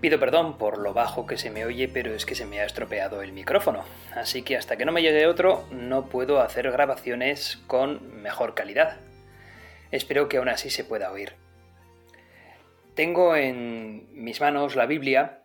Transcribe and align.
Pido 0.00 0.20
perdón 0.20 0.58
por 0.58 0.78
lo 0.78 0.94
bajo 0.94 1.26
que 1.26 1.36
se 1.36 1.50
me 1.50 1.64
oye, 1.64 1.88
pero 1.88 2.14
es 2.14 2.24
que 2.24 2.36
se 2.36 2.46
me 2.46 2.60
ha 2.60 2.64
estropeado 2.64 3.20
el 3.20 3.32
micrófono, 3.32 3.84
así 4.14 4.42
que 4.42 4.56
hasta 4.56 4.76
que 4.76 4.84
no 4.84 4.92
me 4.92 5.02
llegue 5.02 5.26
otro 5.26 5.66
no 5.72 6.08
puedo 6.08 6.40
hacer 6.40 6.70
grabaciones 6.70 7.58
con 7.66 8.22
mejor 8.22 8.54
calidad. 8.54 9.00
Espero 9.90 10.28
que 10.28 10.36
aún 10.36 10.48
así 10.48 10.70
se 10.70 10.84
pueda 10.84 11.10
oír. 11.10 11.34
Tengo 12.94 13.34
en 13.34 14.06
mis 14.12 14.40
manos 14.40 14.76
la 14.76 14.86
Biblia 14.86 15.42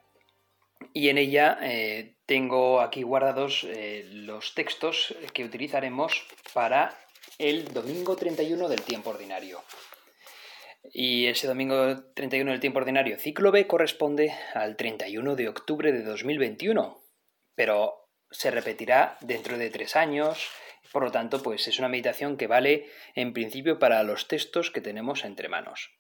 y 0.94 1.10
en 1.10 1.18
ella 1.18 1.58
eh, 1.64 2.14
tengo 2.28 2.82
aquí 2.82 3.02
guardados 3.02 3.66
eh, 3.68 4.06
los 4.12 4.54
textos 4.54 5.16
que 5.34 5.46
utilizaremos 5.46 6.28
para 6.54 6.96
el 7.40 7.74
domingo 7.74 8.16
31 8.16 8.70
del 8.70 8.82
tiempo 8.84 9.10
ordinario. 9.10 9.62
Y 10.92 11.28
ese 11.28 11.48
domingo 11.48 12.04
31 12.14 12.52
del 12.52 12.60
tiempo 12.60 12.80
ordinario 12.80 13.18
ciclo 13.18 13.52
B 13.52 13.68
corresponde 13.68 14.34
al 14.54 14.76
31 14.76 15.36
de 15.36 15.48
octubre 15.48 15.92
de 15.92 16.04
2021, 16.04 17.02
pero 17.56 18.10
se 18.30 18.52
repetirá 18.52 19.18
dentro 19.22 19.58
de 19.58 19.70
tres 19.70 19.96
años, 19.96 20.50
por 20.92 21.04
lo 21.04 21.12
tanto, 21.12 21.42
pues 21.42 21.68
es 21.68 21.80
una 21.80 21.88
meditación 21.88 22.38
que 22.38 22.48
vale 22.48 22.88
en 23.16 23.34
principio 23.34 23.80
para 23.80 24.04
los 24.04 24.28
textos 24.28 24.72
que 24.72 24.82
tenemos 24.82 25.24
entre 25.24 25.50
manos. 25.50 25.92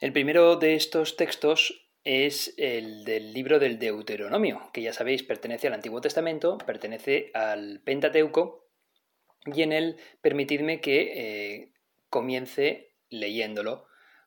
El 0.00 0.12
primero 0.12 0.56
de 0.56 0.74
estos 0.74 1.16
textos 1.16 1.90
es 2.04 2.54
el 2.56 3.04
del 3.04 3.32
libro 3.32 3.58
del 3.58 3.78
Deuteronomio, 3.78 4.70
que 4.72 4.82
ya 4.82 4.92
sabéis 4.92 5.22
pertenece 5.22 5.66
al 5.66 5.74
Antiguo 5.74 6.00
Testamento, 6.00 6.58
pertenece 6.58 7.30
al 7.34 7.80
Pentateuco, 7.84 8.68
y 9.46 9.62
en 9.62 9.72
él 9.72 9.96
permitidme 10.20 10.80
que 10.80 11.00
eh, 11.14 11.72
comience 12.08 12.89
leyéndolo, 13.10 13.86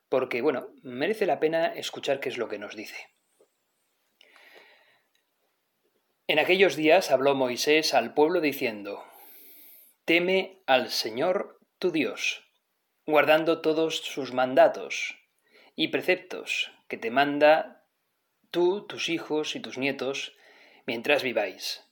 porque, 0.10 0.42
bueno, 0.42 0.70
merece 0.84 1.26
la 1.26 1.40
pena 1.40 1.74
escuchar 1.74 2.20
qué 2.20 2.30
es 2.30 2.38
lo 2.38 2.48
que 2.48 2.60
nos 2.60 2.76
dice. 2.76 3.10
En 6.28 6.40
aquellos 6.40 6.76
días 6.76 7.12
habló 7.12 7.36
Moisés 7.36 7.94
al 7.94 8.14
pueblo 8.14 8.40
diciendo, 8.40 9.04
Teme 10.06 10.62
al 10.68 10.90
Señor 10.90 11.60
tu 11.80 11.92
Dios, 11.92 12.44
guardando 13.06 13.62
todos 13.62 13.98
sus 13.98 14.34
mandatos 14.34 15.18
y 15.76 15.90
preceptos 15.90 16.72
que 16.88 16.98
te 16.98 17.10
manda 17.10 17.86
tú, 18.52 18.86
tus 18.86 19.10
hijos 19.10 19.56
y 19.56 19.60
tus 19.60 19.78
nietos, 19.78 20.36
mientras 20.86 21.24
viváis. 21.24 21.84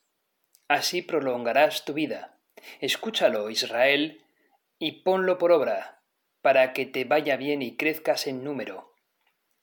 Así 0.67 1.01
prolongarás 1.01 1.85
tu 1.85 1.93
vida. 1.93 2.37
Escúchalo, 2.79 3.49
Israel, 3.49 4.23
y 4.77 5.03
ponlo 5.03 5.37
por 5.37 5.51
obra, 5.51 6.00
para 6.41 6.73
que 6.73 6.85
te 6.85 7.03
vaya 7.03 7.37
bien 7.37 7.61
y 7.61 7.75
crezcas 7.77 8.27
en 8.27 8.43
número. 8.43 8.93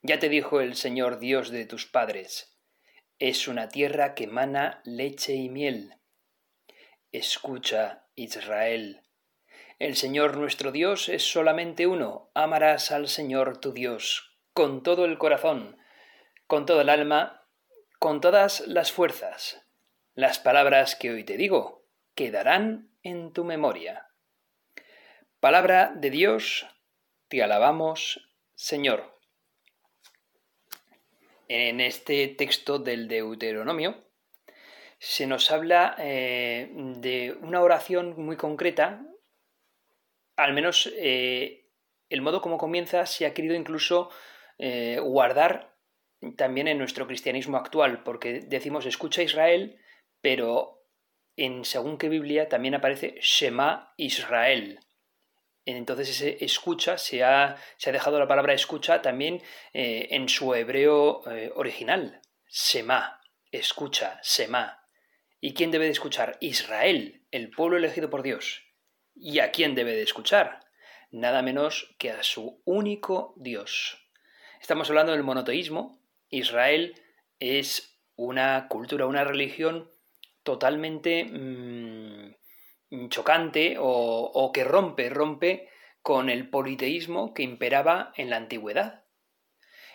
Ya 0.01 0.19
te 0.19 0.29
dijo 0.29 0.61
el 0.61 0.75
Señor 0.75 1.19
Dios 1.19 1.49
de 1.49 1.65
tus 1.65 1.85
padres, 1.85 2.59
es 3.19 3.49
una 3.49 3.67
tierra 3.67 4.15
que 4.15 4.27
mana 4.27 4.81
leche 4.85 5.33
y 5.33 5.49
miel. 5.49 5.95
Escucha, 7.11 8.05
Israel. 8.15 9.01
El 9.77 9.97
Señor 9.97 10.37
nuestro 10.37 10.71
Dios 10.71 11.09
es 11.09 11.23
solamente 11.23 11.85
uno. 11.85 12.31
Amarás 12.33 12.91
al 12.91 13.09
Señor 13.09 13.59
tu 13.59 13.73
Dios 13.73 14.37
con 14.53 14.83
todo 14.83 15.05
el 15.05 15.17
corazón, 15.17 15.77
con 16.47 16.65
toda 16.65 16.81
el 16.81 16.89
alma, 16.89 17.45
con 17.97 18.21
todas 18.21 18.61
las 18.67 18.91
fuerzas. 18.91 19.65
Las 20.13 20.39
palabras 20.39 20.95
que 20.95 21.11
hoy 21.11 21.23
te 21.23 21.37
digo 21.37 21.87
quedarán 22.15 22.91
en 23.03 23.31
tu 23.31 23.43
memoria. 23.45 24.08
Palabra 25.39 25.93
de 25.95 26.09
Dios, 26.09 26.67
te 27.29 27.41
alabamos, 27.41 28.29
Señor. 28.55 29.17
En 31.47 31.79
este 31.79 32.27
texto 32.27 32.77
del 32.77 33.07
Deuteronomio 33.07 34.03
se 34.97 35.27
nos 35.27 35.49
habla 35.49 35.95
eh, 35.97 36.69
de 36.73 37.37
una 37.39 37.61
oración 37.61 38.21
muy 38.21 38.35
concreta, 38.35 39.01
al 40.35 40.51
menos 40.51 40.91
eh, 40.97 41.69
el 42.09 42.21
modo 42.21 42.41
como 42.41 42.57
comienza 42.57 43.05
se 43.05 43.25
ha 43.25 43.33
querido 43.33 43.55
incluso 43.55 44.09
eh, 44.57 44.99
guardar 44.99 45.73
también 46.35 46.67
en 46.67 46.77
nuestro 46.77 47.07
cristianismo 47.07 47.55
actual, 47.55 48.03
porque 48.03 48.41
decimos 48.41 48.85
escucha 48.85 49.23
Israel, 49.23 49.79
pero 50.19 50.83
en 51.37 51.63
según 51.63 51.97
qué 51.97 52.09
Biblia 52.09 52.49
también 52.49 52.75
aparece 52.75 53.15
Shema 53.21 53.93
Israel. 53.95 54.81
Entonces 55.77 56.09
ese 56.09 56.43
escucha 56.43 56.97
se 56.97 57.23
ha, 57.23 57.57
se 57.77 57.89
ha 57.89 57.93
dejado 57.93 58.19
la 58.19 58.27
palabra 58.27 58.53
escucha 58.53 59.01
también 59.01 59.41
eh, 59.73 60.07
en 60.11 60.29
su 60.29 60.53
hebreo 60.55 61.21
eh, 61.29 61.51
original. 61.55 62.21
Shema, 62.47 63.21
escucha, 63.51 64.19
Shema. 64.23 64.87
¿Y 65.39 65.53
quién 65.53 65.71
debe 65.71 65.85
de 65.85 65.91
escuchar? 65.91 66.37
Israel, 66.41 67.25
el 67.31 67.49
pueblo 67.49 67.77
elegido 67.77 68.09
por 68.09 68.23
Dios. 68.23 68.63
¿Y 69.15 69.39
a 69.39 69.51
quién 69.51 69.75
debe 69.75 69.95
de 69.95 70.01
escuchar? 70.01 70.59
Nada 71.11 71.41
menos 71.41 71.95
que 71.97 72.11
a 72.11 72.23
su 72.23 72.61
único 72.65 73.33
Dios. 73.37 74.09
Estamos 74.61 74.89
hablando 74.89 75.11
del 75.11 75.23
monoteísmo. 75.23 76.01
Israel 76.29 76.95
es 77.39 77.99
una 78.15 78.67
cultura, 78.67 79.05
una 79.05 79.23
religión 79.23 79.89
totalmente 80.43 81.25
mm, 81.25 82.35
chocante 83.09 83.77
o, 83.79 84.51
que 84.53 84.63
rompe, 84.63 85.09
rompe 85.09 85.69
con 86.01 86.29
el 86.29 86.49
politeísmo 86.49 87.33
que 87.33 87.43
imperaba 87.43 88.13
en 88.15 88.29
la 88.29 88.37
antigüedad. 88.37 89.05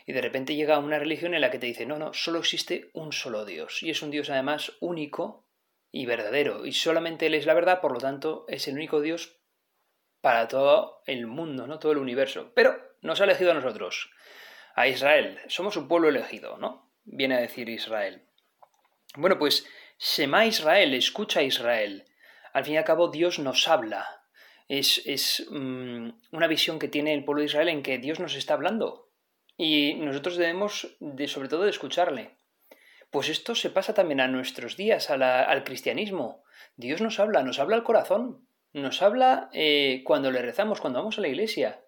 Y 0.06 0.12
de 0.12 0.20
repente 0.20 0.54
llega 0.54 0.78
una 0.78 0.98
religión 0.98 1.34
en 1.34 1.40
la 1.40 1.50
que 1.50 1.58
te 1.58 1.66
dice, 1.66 1.86
no, 1.86 1.98
no, 1.98 2.12
solo 2.12 2.38
existe 2.38 2.90
un 2.92 3.12
solo 3.12 3.44
Dios. 3.44 3.82
Y 3.82 3.90
es 3.90 4.02
un 4.02 4.10
Dios 4.10 4.28
además 4.30 4.72
único 4.80 5.48
y 5.90 6.06
verdadero. 6.06 6.66
Y 6.66 6.72
solamente 6.72 7.26
Él 7.26 7.34
es 7.34 7.46
la 7.46 7.54
verdad, 7.54 7.80
por 7.80 7.92
lo 7.92 8.00
tanto, 8.00 8.44
es 8.48 8.68
el 8.68 8.74
único 8.74 9.00
Dios 9.00 9.40
para 10.20 10.48
todo 10.48 11.02
el 11.06 11.26
mundo, 11.26 11.66
¿no? 11.66 11.78
Todo 11.78 11.92
el 11.92 11.98
universo. 11.98 12.52
Pero 12.54 12.76
nos 13.00 13.20
ha 13.20 13.24
elegido 13.24 13.50
a 13.50 13.54
nosotros, 13.54 14.10
a 14.74 14.88
Israel. 14.88 15.40
Somos 15.48 15.76
un 15.76 15.88
pueblo 15.88 16.08
elegido, 16.08 16.58
¿no? 16.58 16.92
Viene 17.04 17.36
a 17.36 17.40
decir 17.40 17.68
Israel. 17.68 18.26
Bueno, 19.16 19.38
pues 19.38 19.66
Shema 19.98 20.46
Israel, 20.46 20.94
escucha 20.94 21.42
Israel. 21.42 22.04
Al 22.54 22.64
fin 22.64 22.74
y 22.74 22.76
al 22.76 22.84
cabo, 22.84 23.08
Dios 23.08 23.40
nos 23.40 23.66
habla. 23.66 24.22
Es, 24.68 25.02
es 25.06 25.44
mm, 25.50 26.08
una 26.30 26.46
visión 26.46 26.78
que 26.78 26.86
tiene 26.86 27.12
el 27.12 27.24
pueblo 27.24 27.40
de 27.40 27.46
Israel 27.46 27.68
en 27.68 27.82
que 27.82 27.98
Dios 27.98 28.20
nos 28.20 28.36
está 28.36 28.54
hablando. 28.54 29.10
Y 29.56 29.94
nosotros 29.94 30.36
debemos, 30.36 30.96
de, 31.00 31.26
sobre 31.26 31.48
todo, 31.48 31.64
de 31.64 31.70
escucharle. 31.70 32.36
Pues 33.10 33.28
esto 33.28 33.56
se 33.56 33.70
pasa 33.70 33.92
también 33.92 34.20
a 34.20 34.28
nuestros 34.28 34.76
días, 34.76 35.10
al 35.10 35.64
cristianismo. 35.64 36.44
Dios 36.76 37.00
nos 37.00 37.18
habla, 37.18 37.42
nos 37.42 37.58
habla 37.58 37.74
al 37.74 37.82
corazón, 37.82 38.48
nos 38.72 39.02
habla 39.02 39.50
eh, 39.52 40.02
cuando 40.04 40.30
le 40.30 40.40
rezamos, 40.40 40.80
cuando 40.80 41.00
vamos 41.00 41.18
a 41.18 41.22
la 41.22 41.28
iglesia. 41.28 41.84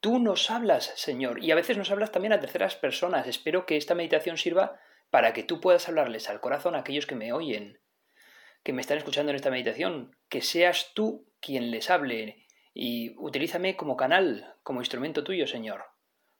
Tú 0.00 0.18
nos 0.18 0.50
hablas, 0.50 0.92
Señor, 0.96 1.42
y 1.42 1.52
a 1.52 1.56
veces 1.56 1.76
nos 1.76 1.92
hablas 1.92 2.10
también 2.10 2.32
a 2.32 2.40
terceras 2.40 2.74
personas. 2.74 3.28
Espero 3.28 3.64
que 3.64 3.76
esta 3.76 3.94
meditación 3.94 4.36
sirva 4.36 4.80
para 5.10 5.32
que 5.32 5.44
tú 5.44 5.60
puedas 5.60 5.88
hablarles 5.88 6.28
al 6.28 6.40
corazón 6.40 6.74
a 6.74 6.78
aquellos 6.78 7.06
que 7.06 7.14
me 7.14 7.32
oyen 7.32 7.78
que 8.62 8.72
me 8.72 8.80
están 8.80 8.98
escuchando 8.98 9.30
en 9.30 9.36
esta 9.36 9.50
meditación, 9.50 10.16
que 10.28 10.42
seas 10.42 10.92
tú 10.94 11.26
quien 11.40 11.70
les 11.70 11.90
hable 11.90 12.46
y 12.74 13.14
utilízame 13.18 13.76
como 13.76 13.96
canal, 13.96 14.54
como 14.62 14.80
instrumento 14.80 15.24
tuyo, 15.24 15.46
Señor, 15.46 15.84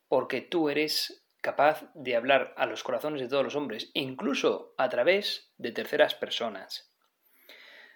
porque 0.07 0.41
tú 0.41 0.69
eres 0.69 1.25
capaz 1.41 1.89
de 1.95 2.15
hablar 2.15 2.53
a 2.55 2.65
los 2.65 2.83
corazones 2.83 3.21
de 3.21 3.27
todos 3.27 3.43
los 3.43 3.55
hombres, 3.55 3.89
incluso 3.93 4.73
a 4.77 4.89
través 4.89 5.51
de 5.57 5.71
terceras 5.71 6.13
personas. 6.15 6.93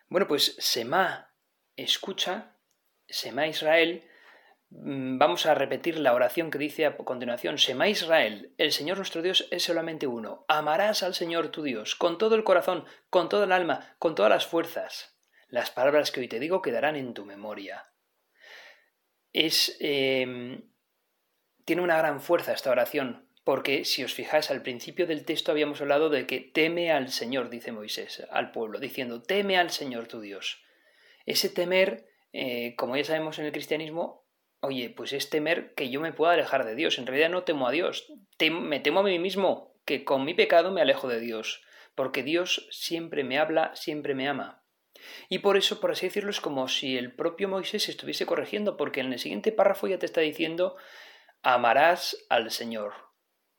Bueno, 0.10 0.28
pues 0.28 0.56
Semá 0.60 1.34
escucha, 1.76 2.58
Semá 3.08 3.48
Israel, 3.48 4.04
vamos 4.78 5.46
a 5.46 5.56
repetir 5.56 6.00
la 6.00 6.14
oración 6.14 6.52
que 6.52 6.58
dice 6.58 6.86
a 6.86 6.98
continuación, 6.98 7.58
Sema 7.58 7.88
Israel, 7.88 8.54
el 8.58 8.72
Señor 8.72 8.98
nuestro 8.98 9.22
Dios 9.22 9.48
es 9.52 9.64
solamente 9.64 10.08
uno. 10.08 10.46
Amarás 10.48 11.04
al 11.04 11.14
Señor 11.14 11.50
tu 11.50 11.64
Dios 11.64 11.96
con 11.96 12.18
todo 12.18 12.36
el 12.36 12.44
corazón, 12.44 12.86
con 13.10 13.30
todo 13.30 13.46
el 13.46 13.52
alma, 13.52 13.96
con 14.00 14.16
todas 14.16 14.30
las 14.30 14.46
fuerzas. 14.46 15.18
Las 15.48 15.72
palabras 15.72 16.12
que 16.12 16.20
hoy 16.20 16.28
te 16.28 16.40
digo 16.40 16.62
quedarán 16.62 16.96
en 16.96 17.14
tu 17.14 17.26
memoria. 17.26 17.86
Es... 19.32 19.78
Em, 19.80 20.70
tiene 21.64 21.82
una 21.82 21.98
gran 21.98 22.22
fuerza 22.22 22.54
esta 22.54 22.70
oración, 22.70 23.28
porque 23.44 23.86
si 23.86 24.04
os 24.04 24.14
fijáis 24.14 24.52
al 24.52 24.62
principio 24.62 25.08
del 25.08 25.26
texto 25.26 25.52
habíamos 25.52 25.82
hablado 25.82 26.10
de 26.10 26.28
que 26.28 26.40
teme 26.40 26.92
al 26.92 27.10
Señor, 27.10 27.50
dice 27.50 27.72
Moisés, 27.72 28.26
al 28.30 28.52
pueblo, 28.52 28.80
diciendo, 28.80 29.24
teme 29.24 29.58
al 29.58 29.72
Señor 29.72 30.08
tu 30.08 30.22
Dios. 30.22 30.64
Ese 31.26 31.50
temer, 31.50 32.08
eh, 32.34 32.76
como 32.76 32.98
ya 32.98 33.04
sabemos 33.04 33.40
en 33.40 33.46
el 33.46 33.52
cristianismo, 33.52 34.25
oye, 34.66 34.90
pues 34.90 35.14
es 35.14 35.30
temer 35.30 35.74
que 35.74 35.90
yo 35.90 36.02
me 36.02 36.14
pueda 36.14 36.34
alejar 36.34 36.66
de 36.66 36.76
Dios. 36.76 36.98
En 36.98 37.08
realidad 37.08 37.30
no 37.30 37.44
temo 37.44 37.68
a 37.68 37.72
Dios, 37.72 38.12
me 38.40 38.80
temo 38.80 39.00
a 39.00 39.04
mí 39.04 39.20
mismo, 39.20 39.76
que 39.86 40.04
con 40.04 40.26
mi 40.26 40.34
pecado 40.34 40.72
me 40.72 40.82
alejo 40.82 41.08
de 41.08 41.20
Dios, 41.20 41.64
porque 41.96 42.24
Dios 42.24 42.68
siempre 42.72 43.24
me 43.24 43.40
habla, 43.40 43.76
siempre 43.76 44.16
me 44.16 44.28
ama. 44.28 44.64
Y 45.30 45.40
por 45.40 45.58
eso, 45.58 45.80
por 45.80 45.92
así 45.92 46.08
decirlo, 46.08 46.32
es 46.32 46.42
como 46.42 46.68
si 46.68 46.98
el 46.98 47.16
propio 47.16 47.48
Moisés 47.48 47.90
estuviese 47.90 48.26
corrigiendo, 48.26 48.78
porque 48.78 49.02
en 49.02 49.14
el 49.14 49.20
siguiente 49.20 49.52
párrafo 49.52 49.88
ya 49.88 50.00
te 50.00 50.06
está 50.06 50.22
diciendo, 50.22 50.76
amarás 51.44 52.26
al 52.30 52.50
Señor. 52.52 52.94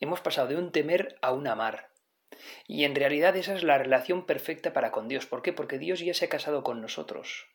Hemos 0.01 0.21
pasado 0.21 0.49
de 0.49 0.57
un 0.57 0.73
temer 0.73 1.17
a 1.23 1.33
un 1.33 1.47
amar. 1.47 1.91
Y 2.67 2.85
en 2.85 2.95
realidad 2.95 3.37
esa 3.37 3.55
es 3.55 3.63
la 3.63 3.79
relación 3.79 4.27
perfecta 4.27 4.73
para 4.73 4.91
con 4.91 5.09
Dios. 5.09 5.27
¿Por 5.27 5.43
qué? 5.43 5.53
Porque 5.53 5.79
Dios 5.79 6.01
ya 6.01 6.13
se 6.13 6.27
ha 6.27 6.29
casado 6.29 6.63
con 6.63 6.81
nosotros 6.81 7.47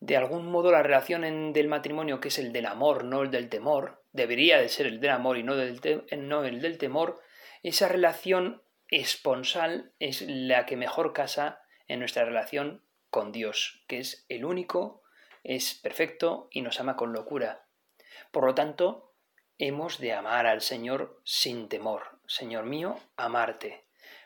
de 0.00 0.16
algún 0.16 0.46
modo 0.46 0.72
la 0.72 0.82
relación 0.82 1.52
del 1.52 1.68
matrimonio, 1.68 2.20
que 2.20 2.28
es 2.28 2.38
el 2.38 2.52
del 2.52 2.66
amor, 2.66 3.04
no 3.04 3.22
el 3.22 3.30
del 3.30 3.50
temor, 3.50 4.02
debería 4.12 4.58
de 4.58 4.68
ser 4.68 4.86
el 4.86 4.98
del 5.00 5.10
amor 5.10 5.36
y 5.36 5.42
no, 5.42 5.54
no 5.54 6.44
el 6.44 6.60
del 6.60 6.78
temor, 6.78 7.20
esa 7.62 7.86
relación 7.86 8.62
esponsal 8.88 9.92
es 9.98 10.22
la 10.22 10.64
que 10.66 10.76
mejor 10.76 11.12
casa 11.12 11.62
en 11.86 12.00
nuestra 12.00 12.24
relación 12.24 12.82
con 13.10 13.30
Dios, 13.30 13.84
que 13.86 13.98
es 13.98 14.24
el 14.28 14.44
único, 14.44 15.02
es 15.44 15.74
perfecto 15.74 16.48
y 16.50 16.62
nos 16.62 16.80
ama 16.80 16.96
con 16.96 17.12
locura. 17.12 17.66
Por 18.30 18.46
lo 18.46 18.54
tanto, 18.54 19.14
hemos 19.58 19.98
de 19.98 20.12
amar 20.12 20.46
al 20.46 20.62
Señor 20.62 21.20
sin 21.24 21.68
temor. 21.68 22.20
Señor 22.26 22.64
mío, 22.64 22.98
amarte. 23.16 23.84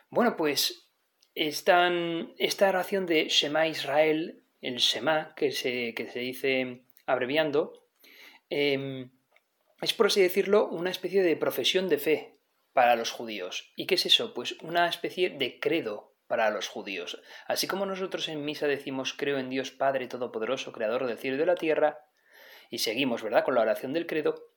Bueno, 0.09 0.37
pues 0.37 0.89
esta, 1.33 1.91
esta 2.37 2.69
oración 2.69 3.05
de 3.05 3.27
Shema 3.27 3.67
Israel 3.67 4.44
el 4.65 4.77
Shema, 4.77 5.33
que 5.35 5.51
se, 5.51 5.93
que 5.93 6.07
se 6.07 6.19
dice 6.19 6.83
abreviando, 7.05 7.87
em, 8.49 9.11
es 9.81 9.93
por 9.93 10.07
así 10.07 10.21
decirlo 10.21 10.67
una 10.67 10.89
especie 10.89 11.23
de 11.23 11.35
profesión 11.35 11.89
de 11.89 11.99
fe 11.99 12.39
para 12.73 12.95
los 12.95 13.11
judíos. 13.11 13.71
¿Y 13.75 13.85
qué 13.85 13.95
es 13.95 14.05
eso? 14.05 14.33
Pues 14.33 14.53
una 14.61 14.87
especie 14.87 15.29
de 15.29 15.59
credo 15.59 16.15
para 16.27 16.49
los 16.49 16.67
judíos. 16.67 17.21
Así 17.47 17.67
como 17.67 17.85
nosotros 17.85 18.27
en 18.27 18.43
misa 18.43 18.67
decimos 18.67 19.13
creo 19.13 19.37
en 19.37 19.49
Dios 19.49 19.71
Padre 19.71 20.07
Todopoderoso, 20.07 20.71
Creador 20.71 21.05
del 21.05 21.17
cielo 21.17 21.35
y 21.35 21.39
de 21.39 21.45
la 21.45 21.55
tierra, 21.55 21.99
y 22.69 22.79
seguimos, 22.79 23.21
¿verdad?, 23.21 23.43
con 23.43 23.55
la 23.55 23.61
oración 23.61 23.93
del 23.93 24.07
credo, 24.07 24.51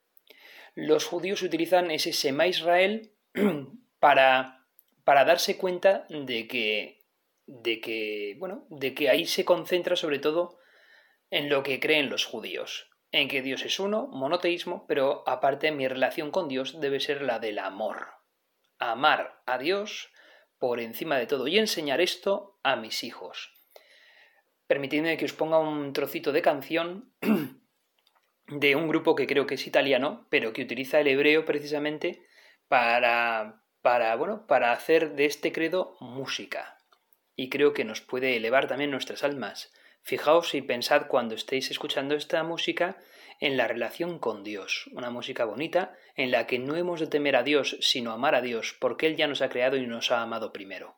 los 0.74 1.04
judíos 1.04 1.42
utilizan 1.42 1.90
ese 1.90 2.12
Shema 2.12 2.46
Israel 2.46 3.12
para, 4.00 4.66
para 5.04 5.24
darse 5.24 5.58
cuenta 5.58 6.06
de 6.08 6.46
que 6.48 6.97
de 7.48 7.80
que, 7.80 8.36
bueno, 8.38 8.66
de 8.68 8.94
que 8.94 9.08
ahí 9.08 9.24
se 9.24 9.46
concentra 9.46 9.96
sobre 9.96 10.18
todo 10.18 10.58
en 11.30 11.48
lo 11.48 11.62
que 11.62 11.80
creen 11.80 12.10
los 12.10 12.26
judíos, 12.26 12.90
en 13.10 13.28
que 13.28 13.40
Dios 13.40 13.64
es 13.64 13.80
uno, 13.80 14.06
monoteísmo, 14.06 14.86
pero 14.86 15.24
aparte 15.26 15.72
mi 15.72 15.88
relación 15.88 16.30
con 16.30 16.48
Dios 16.48 16.78
debe 16.78 17.00
ser 17.00 17.22
la 17.22 17.38
del 17.38 17.58
amor. 17.58 18.08
Amar 18.78 19.42
a 19.46 19.56
Dios 19.56 20.10
por 20.58 20.78
encima 20.78 21.16
de 21.16 21.26
todo 21.26 21.48
y 21.48 21.58
enseñar 21.58 22.02
esto 22.02 22.60
a 22.62 22.76
mis 22.76 23.02
hijos. 23.02 23.54
Permitidme 24.66 25.16
que 25.16 25.24
os 25.24 25.32
ponga 25.32 25.58
un 25.58 25.94
trocito 25.94 26.32
de 26.32 26.42
canción 26.42 27.14
de 28.46 28.76
un 28.76 28.88
grupo 28.88 29.16
que 29.16 29.26
creo 29.26 29.46
que 29.46 29.54
es 29.54 29.66
italiano, 29.66 30.26
pero 30.28 30.52
que 30.52 30.62
utiliza 30.62 31.00
el 31.00 31.06
hebreo 31.06 31.46
precisamente 31.46 32.26
para, 32.68 33.64
para, 33.80 34.14
bueno, 34.16 34.46
para 34.46 34.72
hacer 34.72 35.14
de 35.14 35.24
este 35.24 35.50
credo 35.50 35.96
música 36.00 36.77
y 37.38 37.50
creo 37.50 37.72
que 37.72 37.84
nos 37.84 38.00
puede 38.00 38.36
elevar 38.36 38.66
también 38.66 38.90
nuestras 38.90 39.22
almas. 39.22 39.72
Fijaos 40.02 40.54
y 40.54 40.60
pensad 40.60 41.06
cuando 41.06 41.36
estéis 41.36 41.70
escuchando 41.70 42.16
esta 42.16 42.42
música 42.42 42.98
en 43.38 43.56
la 43.56 43.68
relación 43.68 44.18
con 44.18 44.42
Dios, 44.42 44.90
una 44.90 45.10
música 45.10 45.44
bonita 45.44 45.96
en 46.16 46.32
la 46.32 46.48
que 46.48 46.58
no 46.58 46.74
hemos 46.74 46.98
de 46.98 47.06
temer 47.06 47.36
a 47.36 47.44
Dios, 47.44 47.76
sino 47.80 48.10
amar 48.10 48.34
a 48.34 48.40
Dios, 48.40 48.76
porque 48.80 49.06
Él 49.06 49.16
ya 49.16 49.28
nos 49.28 49.40
ha 49.40 49.50
creado 49.50 49.76
y 49.76 49.86
nos 49.86 50.10
ha 50.10 50.20
amado 50.20 50.52
primero. 50.52 50.97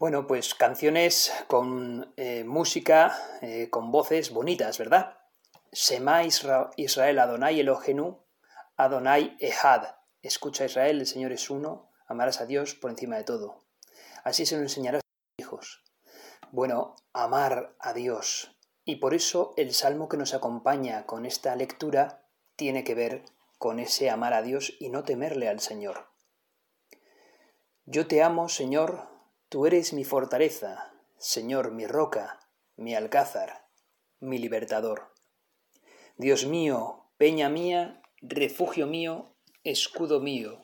Bueno, 0.00 0.26
pues 0.26 0.54
canciones 0.54 1.30
con 1.46 2.14
eh, 2.16 2.42
música, 2.44 3.18
eh, 3.42 3.68
con 3.68 3.92
voces 3.92 4.32
bonitas, 4.32 4.78
¿verdad? 4.78 5.18
Sema 5.72 6.22
Israel 6.24 7.18
Adonai 7.18 7.60
Elohenu, 7.60 8.24
Adonai 8.78 9.36
Ehad. 9.40 9.96
Escucha 10.22 10.64
Israel, 10.64 11.00
el 11.00 11.06
Señor 11.06 11.32
es 11.32 11.50
uno, 11.50 11.90
amarás 12.06 12.40
a 12.40 12.46
Dios 12.46 12.74
por 12.74 12.90
encima 12.90 13.18
de 13.18 13.24
todo. 13.24 13.66
Así 14.24 14.46
se 14.46 14.56
lo 14.56 14.62
enseñarás 14.62 15.02
a 15.02 15.36
tus 15.36 15.44
hijos. 15.44 15.84
Bueno, 16.50 16.96
amar 17.12 17.76
a 17.78 17.92
Dios. 17.92 18.56
Y 18.86 18.96
por 18.96 19.12
eso 19.12 19.52
el 19.58 19.74
salmo 19.74 20.08
que 20.08 20.16
nos 20.16 20.32
acompaña 20.32 21.04
con 21.04 21.26
esta 21.26 21.54
lectura 21.56 22.24
tiene 22.56 22.84
que 22.84 22.94
ver 22.94 23.22
con 23.58 23.78
ese 23.78 24.08
amar 24.08 24.32
a 24.32 24.40
Dios 24.40 24.72
y 24.80 24.88
no 24.88 25.04
temerle 25.04 25.50
al 25.50 25.60
Señor. 25.60 26.06
Yo 27.84 28.06
te 28.06 28.22
amo, 28.22 28.48
Señor, 28.48 29.09
Tú 29.50 29.66
eres 29.66 29.92
mi 29.92 30.04
fortaleza, 30.04 30.92
Señor, 31.18 31.72
mi 31.72 31.84
roca, 31.84 32.38
mi 32.76 32.94
alcázar, 32.94 33.66
mi 34.20 34.38
libertador. 34.38 35.12
Dios 36.16 36.46
mío, 36.46 37.10
peña 37.16 37.48
mía, 37.48 38.00
refugio 38.22 38.86
mío, 38.86 39.34
escudo 39.64 40.20
mío, 40.20 40.60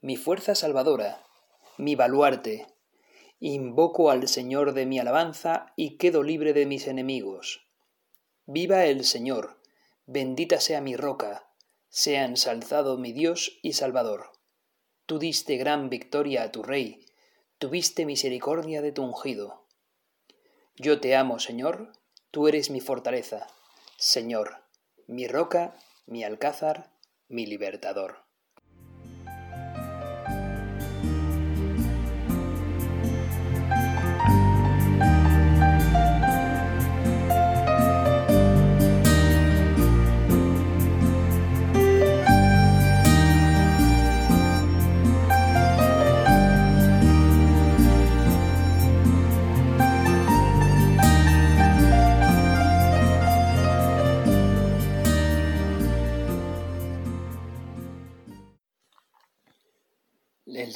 mi 0.00 0.16
fuerza 0.16 0.54
salvadora, 0.54 1.26
mi 1.76 1.96
baluarte. 1.96 2.68
Invoco 3.40 4.12
al 4.12 4.28
Señor 4.28 4.74
de 4.74 4.86
mi 4.86 5.00
alabanza 5.00 5.72
y 5.74 5.96
quedo 5.96 6.22
libre 6.22 6.52
de 6.52 6.66
mis 6.66 6.86
enemigos. 6.86 7.66
Viva 8.46 8.84
el 8.86 9.04
Señor, 9.04 9.60
bendita 10.06 10.60
sea 10.60 10.80
mi 10.80 10.94
roca, 10.94 11.50
sea 11.88 12.24
ensalzado 12.26 12.96
mi 12.96 13.10
Dios 13.10 13.58
y 13.60 13.72
Salvador. 13.72 14.30
Tú 15.04 15.18
diste 15.18 15.56
gran 15.56 15.90
victoria 15.90 16.44
a 16.44 16.52
tu 16.52 16.62
Rey, 16.62 17.04
tuviste 17.58 18.04
misericordia 18.06 18.82
de 18.82 18.92
tu 18.92 19.02
ungido. 19.02 19.66
Yo 20.76 21.00
te 21.00 21.14
amo, 21.14 21.38
Señor, 21.38 21.92
tú 22.30 22.48
eres 22.48 22.70
mi 22.70 22.80
fortaleza, 22.80 23.46
Señor, 23.96 24.64
mi 25.06 25.28
roca, 25.28 25.76
mi 26.06 26.24
alcázar, 26.24 26.92
mi 27.28 27.46
libertador. 27.46 28.23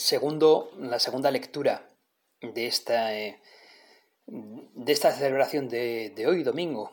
Segundo, 0.09 0.73
la 0.79 0.99
segunda 1.01 1.31
lectura 1.31 1.87
de 2.41 2.67
esta, 2.67 3.15
eh, 3.15 3.43
de 4.27 4.93
esta 4.93 5.13
celebración 5.13 5.69
de, 5.69 6.25
hoy, 6.27 6.43
domingo, 6.45 6.91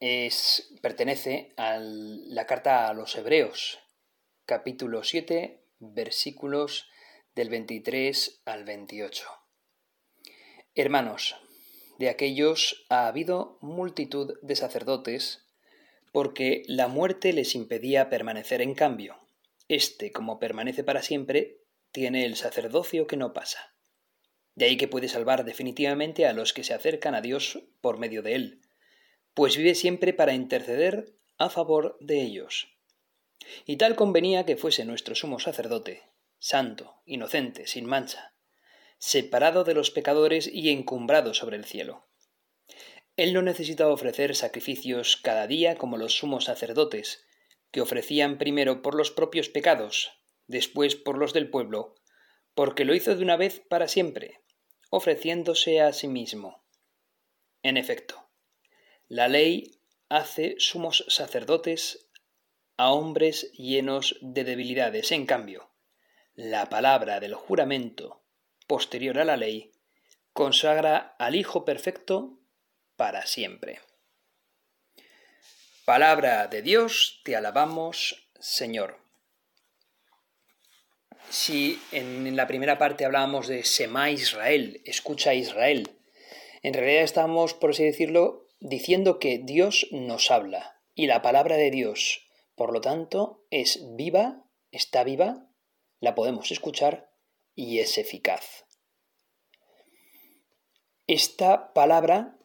es, 0.00 0.70
pertenece 0.82 1.54
a 1.56 1.78
la 1.80 2.46
carta 2.46 2.88
a 2.88 2.92
los 2.92 3.16
Hebreos, 3.16 3.78
capítulo 4.44 5.02
7, 5.02 5.64
versículos 5.78 6.90
del 7.34 7.48
23 7.48 8.42
al 8.44 8.64
28. 8.64 9.26
Hermanos, 10.74 11.36
de 11.98 12.10
aquellos 12.10 12.84
ha 12.90 13.06
habido 13.06 13.56
multitud 13.62 14.38
de 14.42 14.56
sacerdotes, 14.56 15.46
porque 16.12 16.64
la 16.66 16.86
muerte 16.86 17.32
les 17.32 17.54
impedía 17.54 18.10
permanecer 18.10 18.60
en 18.60 18.74
cambio. 18.74 19.16
Este, 19.68 20.12
como 20.12 20.38
permanece 20.38 20.84
para 20.84 21.00
siempre, 21.00 21.61
tiene 21.92 22.24
el 22.24 22.36
sacerdocio 22.36 23.06
que 23.06 23.16
no 23.16 23.32
pasa. 23.32 23.74
De 24.54 24.66
ahí 24.66 24.76
que 24.76 24.88
puede 24.88 25.08
salvar 25.08 25.44
definitivamente 25.44 26.26
a 26.26 26.32
los 26.32 26.52
que 26.52 26.64
se 26.64 26.74
acercan 26.74 27.14
a 27.14 27.20
Dios 27.20 27.60
por 27.80 27.98
medio 27.98 28.22
de 28.22 28.34
él, 28.34 28.62
pues 29.34 29.56
vive 29.56 29.74
siempre 29.74 30.12
para 30.12 30.34
interceder 30.34 31.14
a 31.38 31.48
favor 31.48 31.96
de 32.00 32.20
ellos. 32.20 32.68
Y 33.66 33.76
tal 33.76 33.96
convenía 33.96 34.44
que 34.44 34.56
fuese 34.56 34.84
nuestro 34.84 35.14
sumo 35.14 35.38
sacerdote, 35.38 36.02
santo, 36.38 37.00
inocente, 37.06 37.66
sin 37.66 37.86
mancha, 37.86 38.34
separado 38.98 39.64
de 39.64 39.74
los 39.74 39.90
pecadores 39.90 40.48
y 40.52 40.70
encumbrado 40.70 41.34
sobre 41.34 41.56
el 41.56 41.64
cielo. 41.64 42.06
Él 43.16 43.34
no 43.34 43.42
necesitaba 43.42 43.92
ofrecer 43.92 44.34
sacrificios 44.34 45.16
cada 45.16 45.46
día 45.46 45.76
como 45.76 45.98
los 45.98 46.14
sumos 46.14 46.44
sacerdotes, 46.44 47.26
que 47.70 47.80
ofrecían 47.80 48.38
primero 48.38 48.82
por 48.82 48.94
los 48.94 49.10
propios 49.10 49.48
pecados, 49.48 50.21
después 50.46 50.96
por 50.96 51.18
los 51.18 51.32
del 51.32 51.50
pueblo, 51.50 51.94
porque 52.54 52.84
lo 52.84 52.94
hizo 52.94 53.16
de 53.16 53.22
una 53.22 53.36
vez 53.36 53.60
para 53.60 53.88
siempre, 53.88 54.40
ofreciéndose 54.90 55.80
a 55.80 55.92
sí 55.92 56.08
mismo. 56.08 56.64
En 57.62 57.76
efecto, 57.76 58.28
la 59.08 59.28
ley 59.28 59.80
hace 60.08 60.56
sumos 60.58 61.04
sacerdotes 61.08 62.10
a 62.76 62.92
hombres 62.92 63.52
llenos 63.52 64.18
de 64.20 64.44
debilidades. 64.44 65.12
En 65.12 65.26
cambio, 65.26 65.70
la 66.34 66.68
palabra 66.68 67.20
del 67.20 67.34
juramento 67.34 68.22
posterior 68.66 69.18
a 69.18 69.24
la 69.24 69.36
ley 69.36 69.72
consagra 70.32 71.14
al 71.18 71.34
Hijo 71.34 71.64
perfecto 71.64 72.40
para 72.96 73.26
siempre. 73.26 73.80
Palabra 75.84 76.46
de 76.46 76.62
Dios, 76.62 77.20
te 77.24 77.36
alabamos, 77.36 78.30
Señor. 78.38 79.01
Si 81.30 81.80
en 81.92 82.36
la 82.36 82.46
primera 82.46 82.78
parte 82.78 83.04
hablábamos 83.04 83.48
de 83.48 83.64
Sema 83.64 84.10
Israel, 84.10 84.82
escucha 84.84 85.34
Israel, 85.34 85.90
en 86.62 86.74
realidad 86.74 87.02
estamos, 87.02 87.54
por 87.54 87.70
así 87.70 87.84
decirlo, 87.84 88.46
diciendo 88.60 89.18
que 89.18 89.38
Dios 89.38 89.88
nos 89.90 90.30
habla 90.30 90.80
y 90.94 91.06
la 91.06 91.22
palabra 91.22 91.56
de 91.56 91.70
Dios, 91.70 92.28
por 92.54 92.72
lo 92.72 92.80
tanto, 92.80 93.44
es 93.50 93.80
viva, 93.96 94.44
está 94.70 95.04
viva, 95.04 95.48
la 96.00 96.14
podemos 96.14 96.50
escuchar 96.52 97.10
y 97.54 97.80
es 97.80 97.98
eficaz. 97.98 98.64
Esta 101.06 101.72
palabra 101.72 102.38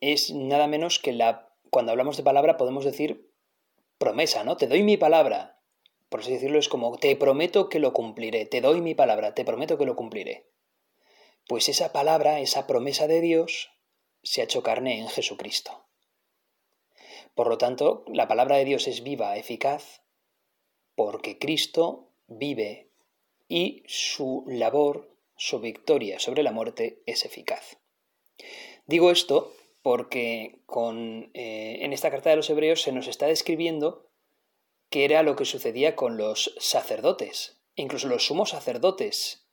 es 0.00 0.30
nada 0.30 0.66
menos 0.68 0.98
que 0.98 1.12
la 1.12 1.48
cuando 1.70 1.92
hablamos 1.92 2.16
de 2.16 2.22
palabra 2.22 2.56
podemos 2.56 2.84
decir 2.84 3.30
promesa, 3.98 4.44
¿no? 4.44 4.56
Te 4.56 4.68
doy 4.68 4.82
mi 4.82 4.96
palabra. 4.96 5.57
Por 6.08 6.20
así 6.20 6.32
decirlo, 6.32 6.58
es 6.58 6.68
como 6.68 6.96
te 6.98 7.14
prometo 7.16 7.68
que 7.68 7.78
lo 7.78 7.92
cumpliré, 7.92 8.46
te 8.46 8.60
doy 8.60 8.80
mi 8.80 8.94
palabra, 8.94 9.34
te 9.34 9.44
prometo 9.44 9.76
que 9.76 9.86
lo 9.86 9.96
cumpliré. 9.96 10.46
Pues 11.46 11.68
esa 11.68 11.92
palabra, 11.92 12.40
esa 12.40 12.66
promesa 12.66 13.06
de 13.06 13.20
Dios, 13.20 13.70
se 14.22 14.40
ha 14.40 14.44
hecho 14.44 14.62
carne 14.62 14.98
en 14.98 15.08
Jesucristo. 15.08 15.84
Por 17.34 17.48
lo 17.48 17.58
tanto, 17.58 18.04
la 18.08 18.26
palabra 18.26 18.56
de 18.56 18.64
Dios 18.64 18.88
es 18.88 19.02
viva, 19.02 19.36
eficaz, 19.36 20.02
porque 20.94 21.38
Cristo 21.38 22.10
vive 22.26 22.90
y 23.48 23.82
su 23.86 24.44
labor, 24.46 25.14
su 25.36 25.60
victoria 25.60 26.18
sobre 26.18 26.42
la 26.42 26.52
muerte 26.52 27.02
es 27.06 27.24
eficaz. 27.24 27.78
Digo 28.86 29.10
esto 29.10 29.52
porque 29.82 30.60
con, 30.66 31.30
eh, 31.34 31.78
en 31.82 31.92
esta 31.92 32.10
carta 32.10 32.30
de 32.30 32.36
los 32.36 32.50
hebreos 32.50 32.82
se 32.82 32.92
nos 32.92 33.06
está 33.06 33.26
describiendo 33.26 34.07
qué 34.90 35.04
era 35.04 35.22
lo 35.22 35.36
que 35.36 35.44
sucedía 35.44 35.96
con 35.96 36.16
los 36.16 36.54
sacerdotes, 36.58 37.60
incluso 37.76 38.08
los 38.08 38.26
sumos 38.26 38.50
sacerdotes 38.50 39.46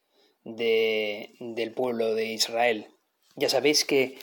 del 0.43 1.73
pueblo 1.73 2.13
de 2.13 2.25
Israel. 2.25 2.87
Ya 3.35 3.49
sabéis 3.49 3.83
que 3.83 4.17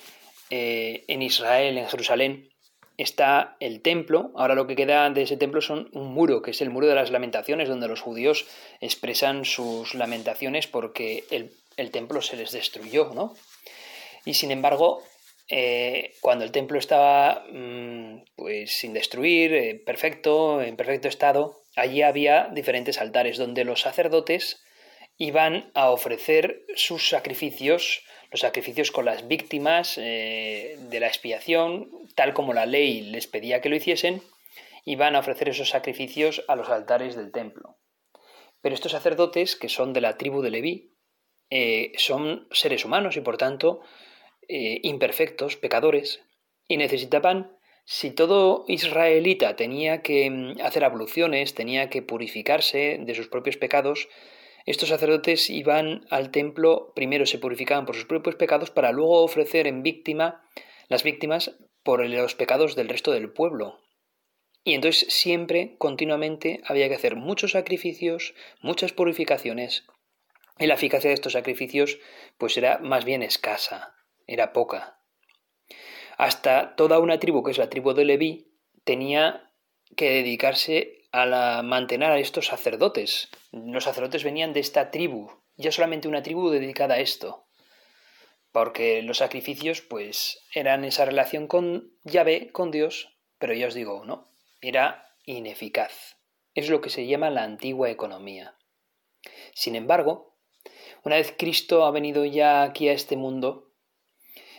eh, 0.51 1.05
en 1.09 1.23
Israel, 1.23 1.79
en 1.79 1.89
Jerusalén, 1.89 2.49
está 2.97 3.57
el 3.61 3.83
templo. 3.83 4.33
Ahora 4.37 4.55
lo 4.55 4.67
que 4.67 4.77
queda 4.77 5.09
de 5.11 5.23
ese 5.23 5.37
templo 5.37 5.61
son 5.61 5.91
un 5.93 6.13
muro, 6.13 6.43
que 6.43 6.53
es 6.53 6.61
el 6.61 6.71
muro 6.71 6.87
de 6.87 6.95
las 6.95 7.11
lamentaciones, 7.11 7.69
donde 7.69 7.89
los 7.89 8.01
judíos 8.01 8.47
expresan 8.81 9.45
sus 9.45 9.95
lamentaciones 9.95 10.67
porque 10.67 11.25
el, 11.31 11.53
el 11.77 11.91
templo 11.91 12.23
se 12.23 12.37
les 12.37 12.53
destruyó, 12.53 13.13
¿no? 13.15 13.35
Y 14.25 14.35
sin 14.35 14.51
embargo, 14.51 15.03
eh, 15.55 16.15
cuando 16.23 16.47
el 16.47 16.51
templo 16.51 16.79
estaba 16.79 17.45
mm, 17.53 18.25
pues 18.37 18.73
sin 18.73 18.95
destruir, 18.95 19.53
eh, 19.53 19.75
perfecto, 19.75 20.63
en 20.63 20.77
perfecto 20.77 21.09
estado, 21.09 21.61
allí 21.77 22.01
había 22.01 22.49
diferentes 22.55 22.99
altares 22.99 23.37
donde 23.37 23.67
los 23.67 23.83
sacerdotes 23.83 24.65
iban 25.19 25.71
a 25.75 25.91
ofrecer 25.91 26.65
sus 26.75 27.07
sacrificios, 27.07 28.03
los 28.31 28.41
sacrificios 28.41 28.91
con 28.91 29.05
las 29.05 29.29
víctimas 29.29 29.99
eh, 29.99 30.79
de 30.89 31.01
la 31.01 31.09
expiación, 31.09 31.91
tal 32.15 32.33
como 32.33 32.55
la 32.55 32.65
ley 32.65 33.03
les 33.03 33.27
pedía 33.27 33.61
que 33.61 33.69
lo 33.69 33.77
hiciesen, 33.77 34.23
iban 34.87 35.17
a 35.17 35.19
ofrecer 35.19 35.51
esos 35.51 35.69
sacrificios 35.69 36.43
a 36.49 36.57
los 36.57 36.71
altares 36.71 37.15
del 37.15 37.31
templo. 37.31 37.77
Pero 38.63 38.75
estos 38.75 38.93
sacerdotes, 38.93 39.57
que 39.57 39.69
son 39.69 39.93
de 39.93 40.01
la 40.01 40.17
tribu 40.17 40.41
de 40.41 40.51
Leví, 40.51 40.95
son 41.99 42.49
seres 42.53 42.87
humanos 42.87 43.19
y 43.19 43.21
por 43.21 43.37
tanto 43.37 43.83
eh, 44.55 44.81
imperfectos, 44.83 45.57
pecadores, 45.57 46.21
y 46.69 46.77
necesitaban, 46.77 47.57
si 47.87 48.11
todo 48.11 48.67
israelita 48.69 49.57
tenía 49.57 50.03
que 50.03 50.29
mm, 50.29 50.61
hacer 50.61 50.85
abluciones, 50.85 51.55
tenía 51.55 51.89
que 51.89 52.03
purificarse 52.03 52.99
de 53.01 53.15
sus 53.15 53.29
propios 53.29 53.57
pecados, 53.57 54.11
estos 54.67 54.91
sacerdotes 54.91 55.49
iban 55.49 56.05
al 56.11 56.31
templo, 56.31 56.93
primero 56.95 57.25
se 57.25 57.39
purificaban 57.39 57.87
por 57.87 57.95
sus 57.95 58.05
propios 58.05 58.37
pecados 58.37 58.71
para 58.71 58.93
luego 58.93 59.23
ofrecer 59.23 59.67
en 59.67 59.83
víctima 59.83 60.45
las 60.89 61.03
víctimas 61.03 61.57
por 61.83 62.07
los 62.07 62.35
pecados 62.35 62.77
del 62.77 62.91
resto 62.91 63.11
del 63.11 63.33
pueblo. 63.33 63.81
Y 64.65 64.75
entonces 64.75 65.07
siempre, 65.09 65.77
continuamente, 65.79 66.61
había 66.67 66.91
que 66.91 66.97
hacer 66.97 67.17
muchos 67.17 67.53
sacrificios, 67.53 68.35
muchas 68.61 68.93
purificaciones, 68.93 69.87
y 70.59 70.67
la 70.67 70.75
eficacia 70.75 71.09
de 71.09 71.15
estos 71.15 71.33
sacrificios 71.33 72.01
pues 72.37 72.59
era 72.59 72.81
más 72.81 73.07
bien 73.07 73.23
escasa 73.23 73.95
era 74.27 74.53
poca. 74.53 74.99
Hasta 76.19 76.77
toda 76.77 76.99
una 76.99 77.19
tribu, 77.19 77.43
que 77.43 77.51
es 77.51 77.59
la 77.59 77.71
tribu 77.71 77.95
de 77.95 78.05
Leví, 78.05 78.53
tenía 78.85 79.51
que 79.97 80.11
dedicarse 80.11 81.09
a 81.13 81.27
la, 81.27 81.63
mantener 81.63 82.11
a 82.11 82.19
estos 82.19 82.47
sacerdotes. 82.47 83.29
Los 83.51 83.85
sacerdotes 83.85 84.25
venían 84.25 84.53
de 84.53 84.61
esta 84.61 84.91
tribu, 84.91 85.31
ya 85.57 85.73
solamente 85.73 86.09
una 86.09 86.23
tribu 86.23 86.51
dedicada 86.51 86.95
a 86.95 87.01
esto. 87.01 87.47
Porque 88.51 89.03
los 89.03 89.19
sacrificios, 89.19 89.81
pues, 89.81 90.41
eran 90.55 90.85
esa 90.85 91.05
relación 91.05 91.47
con 91.47 91.93
Yahvé, 92.05 92.51
con 92.53 92.71
Dios, 92.71 93.17
pero 93.39 93.55
ya 93.55 93.67
os 93.67 93.75
digo, 93.75 94.05
no, 94.05 94.29
era 94.61 95.17
ineficaz. 95.25 96.17
Es 96.55 96.69
lo 96.69 96.81
que 96.81 96.91
se 96.91 97.07
llama 97.07 97.31
la 97.31 97.45
antigua 97.45 97.91
economía. 97.91 98.57
Sin 99.55 99.75
embargo, 99.75 100.37
una 101.03 101.17
vez 101.17 101.35
Cristo 101.37 101.85
ha 101.85 101.91
venido 101.91 102.25
ya 102.25 102.63
aquí 102.63 102.89
a 102.89 102.93
este 102.93 103.17
mundo, 103.17 103.72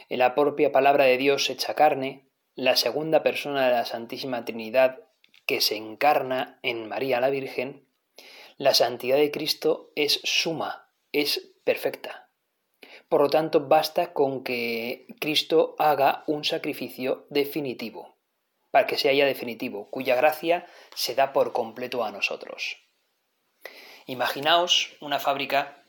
en 0.10 0.20
la 0.20 0.36
propia 0.36 0.72
palabra 0.72 1.06
de 1.06 1.18
Dios 1.18 1.50
hecha 1.50 1.74
carne, 1.74 2.28
la 2.56 2.76
segunda 2.76 3.24
persona 3.24 3.66
de 3.66 3.72
la 3.72 3.86
Santísima 3.86 4.46
Trinidad 4.46 5.00
que 5.46 5.62
se 5.62 5.76
encarna 5.76 6.60
en 6.64 6.88
María 6.88 7.20
la 7.20 7.30
Virgen, 7.30 7.88
la 8.58 8.74
santidad 8.74 9.18
de 9.18 9.32
Cristo 9.32 9.92
es 9.96 10.22
suma, 10.24 10.90
es 11.12 11.52
perfecta. 11.64 12.30
Por 13.10 13.22
lo 13.22 13.30
tanto, 13.30 13.68
basta 13.68 14.14
con 14.14 14.44
que 14.44 15.08
Cristo 15.20 15.76
haga 15.78 16.24
un 16.28 16.44
sacrificio 16.44 17.28
definitivo, 17.30 18.18
para 18.72 18.88
que 18.88 18.98
sea 18.98 19.14
ya 19.14 19.26
definitivo, 19.26 19.90
cuya 19.90 20.16
gracia 20.16 20.66
se 20.96 21.16
da 21.16 21.34
por 21.34 21.54
completo 21.54 22.04
a 22.04 22.12
nosotros. 22.12 22.78
Imaginaos 24.06 24.96
una 25.00 25.20
fábrica 25.20 25.83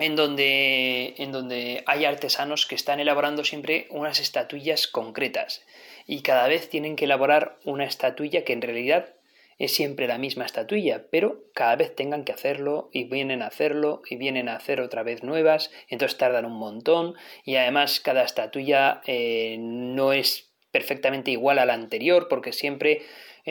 en 0.00 0.16
donde, 0.16 1.14
en 1.18 1.30
donde 1.30 1.84
hay 1.86 2.06
artesanos 2.06 2.66
que 2.66 2.74
están 2.74 2.98
elaborando 3.00 3.44
siempre 3.44 3.86
unas 3.90 4.18
estatuillas 4.18 4.86
concretas. 4.86 5.64
Y 6.06 6.22
cada 6.22 6.48
vez 6.48 6.68
tienen 6.68 6.96
que 6.96 7.04
elaborar 7.04 7.58
una 7.64 7.84
estatuilla 7.84 8.42
que 8.42 8.54
en 8.54 8.62
realidad 8.62 9.14
es 9.58 9.74
siempre 9.74 10.08
la 10.08 10.16
misma 10.16 10.46
estatuilla, 10.46 11.04
pero 11.10 11.44
cada 11.52 11.76
vez 11.76 11.94
tengan 11.94 12.24
que 12.24 12.32
hacerlo 12.32 12.88
y 12.94 13.04
vienen 13.04 13.42
a 13.42 13.48
hacerlo 13.48 14.00
y 14.08 14.16
vienen 14.16 14.48
a 14.48 14.56
hacer 14.56 14.80
otra 14.80 15.02
vez 15.02 15.22
nuevas, 15.22 15.70
entonces 15.88 16.16
tardan 16.16 16.46
un 16.46 16.54
montón 16.54 17.14
y 17.44 17.56
además 17.56 18.00
cada 18.00 18.24
estatuilla 18.24 19.02
eh, 19.06 19.58
no 19.60 20.14
es 20.14 20.50
perfectamente 20.70 21.30
igual 21.30 21.58
a 21.58 21.66
la 21.66 21.74
anterior 21.74 22.26
porque 22.28 22.52
siempre 22.52 23.02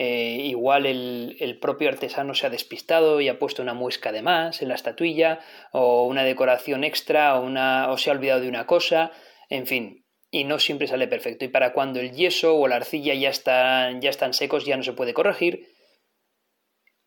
eh, 0.02 0.40
igual 0.44 0.86
el, 0.86 1.58
propio 1.60 1.90
artesano 1.90 2.34
se 2.34 2.46
ha 2.46 2.50
despistado 2.50 3.20
y 3.20 3.28
ha 3.28 3.38
puesto 3.38 3.60
una 3.60 3.74
muesca 3.74 4.12
de 4.12 4.22
más 4.22 4.62
en 4.62 4.68
la 4.68 4.74
estatuilla 4.74 5.40
o 5.72 6.04
una 6.04 6.24
decoración 6.24 6.84
extra 6.84 7.38
o, 7.38 7.44
o 7.44 7.98
se 7.98 8.08
ha 8.08 8.14
olvidado 8.14 8.40
de 8.40 8.48
una 8.48 8.66
cosa, 8.66 9.12
en 9.50 9.66
fin, 9.66 10.06
y 10.30 10.44
no 10.44 10.58
siempre 10.58 10.86
sale 10.86 11.06
perfecto. 11.06 11.44
Y 11.44 11.48
para 11.48 11.74
cuando 11.74 12.00
el 12.00 12.12
yeso 12.12 12.56
o 12.56 12.66
la 12.66 12.76
arcilla 12.76 13.12
ya 13.12 13.28
están, 13.28 14.00
ya 14.00 14.08
están 14.08 14.32
secos 14.32 14.64
ya 14.64 14.78
no 14.78 14.82
se 14.84 14.94
puede 14.94 15.12
corregir. 15.12 15.68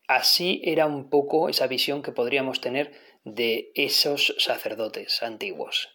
Así 0.07 0.62
era 0.63 0.85
un 0.85 1.09
poco 1.09 1.50
esa 1.50 1.65
visión 1.65 2.03
que 2.03 2.12
podríamos 2.12 2.62
tener 2.62 2.91
de 3.23 3.71
esos 3.73 4.35
sacerdotes 4.38 5.23
antiguos. 5.23 5.89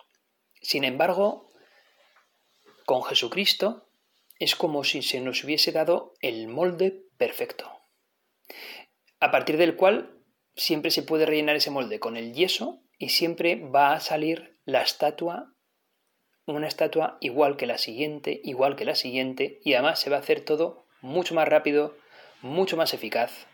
Sin 0.62 0.82
embargo, 0.82 1.48
con 2.86 3.04
Jesucristo 3.04 3.87
es 4.38 4.54
como 4.54 4.84
si 4.84 5.02
se 5.02 5.20
nos 5.20 5.42
hubiese 5.44 5.72
dado 5.72 6.14
el 6.20 6.48
molde 6.48 7.04
perfecto, 7.16 7.70
a 9.20 9.30
partir 9.30 9.56
del 9.56 9.76
cual 9.76 10.22
siempre 10.54 10.90
se 10.90 11.02
puede 11.02 11.26
rellenar 11.26 11.56
ese 11.56 11.70
molde 11.70 12.00
con 12.00 12.16
el 12.16 12.32
yeso 12.32 12.82
y 12.98 13.10
siempre 13.10 13.56
va 13.56 13.92
a 13.92 14.00
salir 14.00 14.58
la 14.64 14.82
estatua, 14.82 15.54
una 16.46 16.66
estatua 16.66 17.18
igual 17.20 17.56
que 17.56 17.66
la 17.66 17.78
siguiente, 17.78 18.40
igual 18.44 18.76
que 18.76 18.84
la 18.84 18.94
siguiente, 18.94 19.60
y 19.64 19.74
además 19.74 20.00
se 20.00 20.10
va 20.10 20.16
a 20.16 20.20
hacer 20.20 20.40
todo 20.40 20.86
mucho 21.00 21.34
más 21.34 21.48
rápido, 21.48 21.96
mucho 22.42 22.76
más 22.76 22.94
eficaz. 22.94 23.46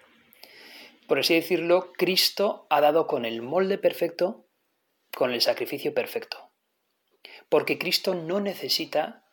Por 1.07 1.19
así 1.19 1.35
decirlo, 1.35 1.93
Cristo 1.93 2.67
ha 2.71 2.81
dado 2.81 3.07
con 3.07 3.25
el 3.25 3.43
molde 3.43 3.79
perfecto, 3.79 4.47
con 5.15 5.33
el 5.33 5.41
sacrificio 5.41 5.93
perfecto. 5.93 6.53
Porque 7.49 7.79
Cristo 7.79 8.15
no 8.15 8.41
necesita 8.41 9.24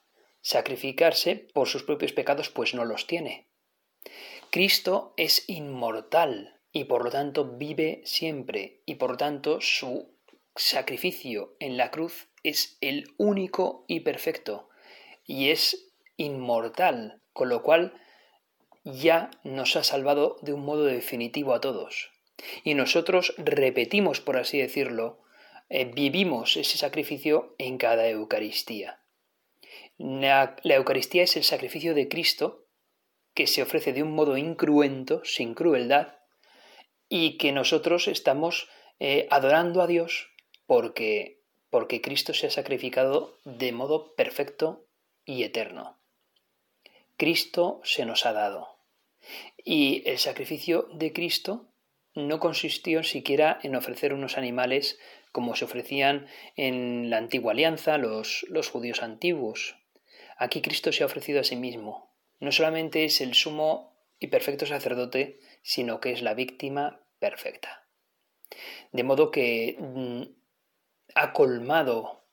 sacrificarse 0.42 1.36
por 1.54 1.68
sus 1.68 1.84
propios 1.84 2.14
pecados, 2.14 2.50
pues 2.50 2.74
no 2.74 2.86
los 2.86 3.08
tiene. 3.08 3.48
Cristo 4.50 5.14
es 5.18 5.48
inmortal 5.48 6.60
y 6.72 6.86
por 6.86 7.04
lo 7.04 7.12
tanto 7.12 7.46
vive 7.58 8.02
siempre 8.06 8.82
y 8.86 8.96
por 8.96 9.12
lo 9.12 9.18
tanto 9.18 9.62
su 9.62 10.18
sacrificio 10.56 11.56
en 11.60 11.78
la 11.78 11.92
cruz 11.92 12.28
es 12.44 12.78
el 12.82 13.14
único 13.18 13.86
y 13.88 14.02
perfecto 14.02 14.70
y 15.26 15.50
es 15.50 15.94
inmortal, 16.18 17.22
con 17.34 17.50
lo 17.50 17.64
cual 17.64 17.94
ya 18.84 19.32
nos 19.44 19.76
ha 19.76 19.84
salvado 19.84 20.38
de 20.42 20.54
un 20.54 20.66
modo 20.66 20.86
definitivo 20.86 21.54
a 21.54 21.62
todos. 21.62 22.12
Y 22.64 22.74
nosotros 22.74 23.36
repetimos, 23.38 24.20
por 24.20 24.38
así 24.38 24.60
decirlo, 24.60 25.22
eh, 25.70 25.86
vivimos 25.86 26.58
ese 26.58 26.78
sacrificio 26.78 27.56
en 27.58 27.78
cada 27.78 28.10
Eucaristía. 28.10 29.01
La, 30.04 30.56
Eucaristía 30.64 31.22
es 31.22 31.38
el 31.38 31.44
sacrificio 31.44 31.94
de 31.94 32.08
Cristo 32.08 32.66
que 33.36 33.46
se 33.46 33.62
ofrece 33.62 33.94
de 33.94 34.02
un 34.02 34.14
modo 34.14 34.36
incruento, 34.36 35.24
sin 35.24 35.54
crueldad, 35.54 36.16
y 37.08 37.38
que 37.38 37.52
nosotros 37.52 38.08
estamos 38.08 38.68
eh, 39.00 39.28
adorando 39.30 39.80
a 39.80 39.86
Dios 39.86 40.32
porque, 40.66 41.44
porque 41.70 42.02
Cristo 42.02 42.34
se 42.34 42.48
ha 42.48 42.50
sacrificado 42.50 43.38
de 43.46 43.74
modo 43.74 44.16
perfecto 44.16 44.88
y 45.24 45.44
eterno. 45.44 46.00
Cristo 47.16 47.80
se 47.84 48.04
nos 48.06 48.26
ha 48.26 48.34
dado. 48.34 48.70
Y 49.64 50.02
el 50.10 50.18
sacrificio 50.18 50.90
de 50.94 51.14
Cristo 51.14 51.68
no 52.16 52.40
consistió 52.40 53.04
siquiera 53.04 53.60
en 53.62 53.76
ofrecer 53.76 54.16
unos 54.16 54.40
animales 54.40 54.98
como 55.32 55.56
se 55.56 55.66
ofrecían 55.66 56.28
en 56.56 57.12
la 57.12 57.18
antigua 57.18 57.52
alianza 57.52 58.00
los, 58.00 58.48
los 58.50 58.68
judíos 58.68 59.04
antiguos, 59.04 59.78
Aquí 60.42 60.64
Cristo 60.64 60.92
se 60.92 61.04
ha 61.04 61.06
ofrecido 61.06 61.40
a 61.40 61.44
sí 61.44 61.56
mismo. 61.56 62.16
No 62.40 62.52
solamente 62.52 63.06
es 63.06 63.22
el 63.22 63.36
sumo 63.36 63.96
y 64.20 64.26
perfecto 64.30 64.66
sacerdote, 64.66 65.40
sino 65.62 66.00
que 66.00 66.14
es 66.14 66.24
la 66.24 66.34
víctima 66.34 67.06
perfecta. 67.20 67.88
De 68.92 69.04
modo 69.04 69.30
que 69.30 69.78
mm, 69.78 70.24
ha 71.14 71.34
colmado 71.34 72.26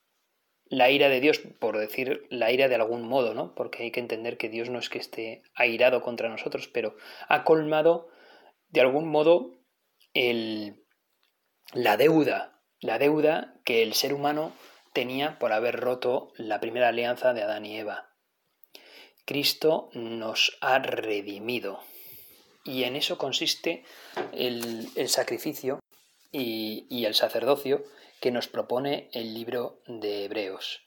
la 0.70 0.90
ira 0.90 1.10
de 1.10 1.20
Dios, 1.20 1.38
por 1.58 1.76
decir 1.76 2.26
la 2.30 2.50
ira 2.50 2.68
de 2.68 2.76
algún 2.76 3.06
modo, 3.06 3.34
¿no? 3.34 3.54
Porque 3.54 3.82
hay 3.82 3.90
que 3.90 4.00
entender 4.00 4.38
que 4.38 4.48
Dios 4.48 4.70
no 4.70 4.78
es 4.78 4.88
que 4.88 4.98
esté 4.98 5.42
airado 5.54 6.00
contra 6.00 6.30
nosotros, 6.30 6.66
pero 6.66 6.96
ha 7.28 7.44
colmado 7.44 8.08
de 8.70 8.80
algún 8.80 9.06
modo 9.06 9.60
el, 10.14 10.82
la 11.74 11.98
deuda, 11.98 12.62
la 12.80 12.98
deuda 12.98 13.60
que 13.66 13.82
el 13.82 13.92
ser 13.92 14.14
humano 14.14 14.54
tenía 14.98 15.38
por 15.38 15.52
haber 15.52 15.78
roto 15.78 16.32
la 16.38 16.58
primera 16.58 16.88
alianza 16.88 17.32
de 17.32 17.44
Adán 17.44 17.64
y 17.64 17.78
Eva. 17.78 18.16
Cristo 19.24 19.90
nos 19.92 20.58
ha 20.60 20.80
redimido 20.80 21.78
y 22.64 22.82
en 22.82 22.96
eso 22.96 23.16
consiste 23.16 23.84
el, 24.32 24.88
sacrificio 25.08 25.78
y, 26.32 26.88
y 26.90 27.04
el 27.04 27.14
sacerdocio 27.14 27.84
que 28.20 28.32
nos 28.32 28.48
propone 28.48 29.08
el 29.12 29.34
libro 29.34 29.82
de 29.86 30.24
Hebreos. 30.24 30.80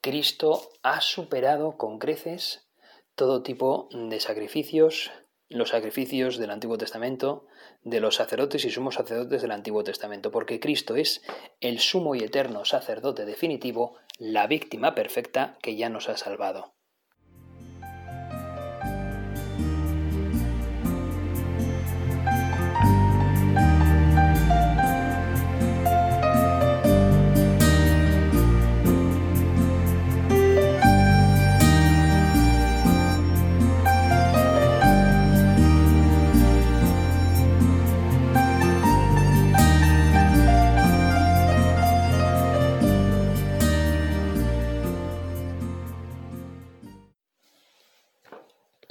Cristo 0.00 0.70
ha 0.82 1.00
superado 1.00 1.76
con 1.76 2.00
creces 2.00 2.66
todo 3.14 3.44
tipo 3.44 3.88
de 3.92 4.18
sacrificios, 4.18 5.12
los 5.48 5.68
sacrificios 5.68 6.38
del 6.38 6.50
Antiguo 6.50 6.76
Testamento, 6.76 7.46
de 7.82 8.00
los 8.00 8.16
sacerdotes 8.16 8.64
y 8.64 8.70
sumos 8.70 8.96
sacerdotes 8.96 9.42
del 9.42 9.52
Antiguo 9.52 9.84
Testamento, 9.84 10.30
porque 10.30 10.60
Cristo 10.60 10.96
es 10.96 11.22
el 11.60 11.78
sumo 11.78 12.14
y 12.14 12.24
eterno 12.24 12.64
sacerdote 12.64 13.24
definitivo, 13.24 13.96
la 14.18 14.46
víctima 14.46 14.94
perfecta 14.94 15.58
que 15.62 15.76
ya 15.76 15.88
nos 15.88 16.08
ha 16.08 16.16
salvado. 16.16 16.77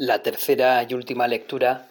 La 0.08 0.24
tercera 0.24 0.88
y 0.88 0.94
última 0.94 1.28
lectura 1.28 1.90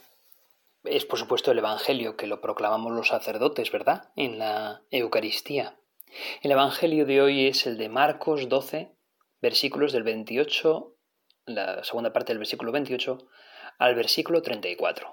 es, 0.85 1.05
por 1.05 1.19
supuesto, 1.19 1.51
el 1.51 1.59
Evangelio, 1.59 2.17
que 2.17 2.27
lo 2.27 2.41
proclamamos 2.41 2.93
los 2.93 3.09
sacerdotes, 3.09 3.71
¿verdad? 3.71 4.11
En 4.17 4.39
la 4.39 4.81
Eucaristía. 4.91 5.77
El 6.41 6.51
Evangelio 6.51 7.05
de 7.05 7.21
hoy 7.21 7.47
es 7.47 7.67
el 7.67 7.77
de 7.77 7.91
Marcos 7.91 8.49
12, 8.49 8.91
versículos 9.43 9.93
del 9.93 10.03
28, 10.03 10.97
la 11.45 11.85
segunda 11.85 12.15
parte 12.15 12.33
del 12.33 12.39
versículo 12.39 12.73
28, 12.73 13.19
al 13.77 13.95
versículo 13.95 14.41
34. 14.41 15.13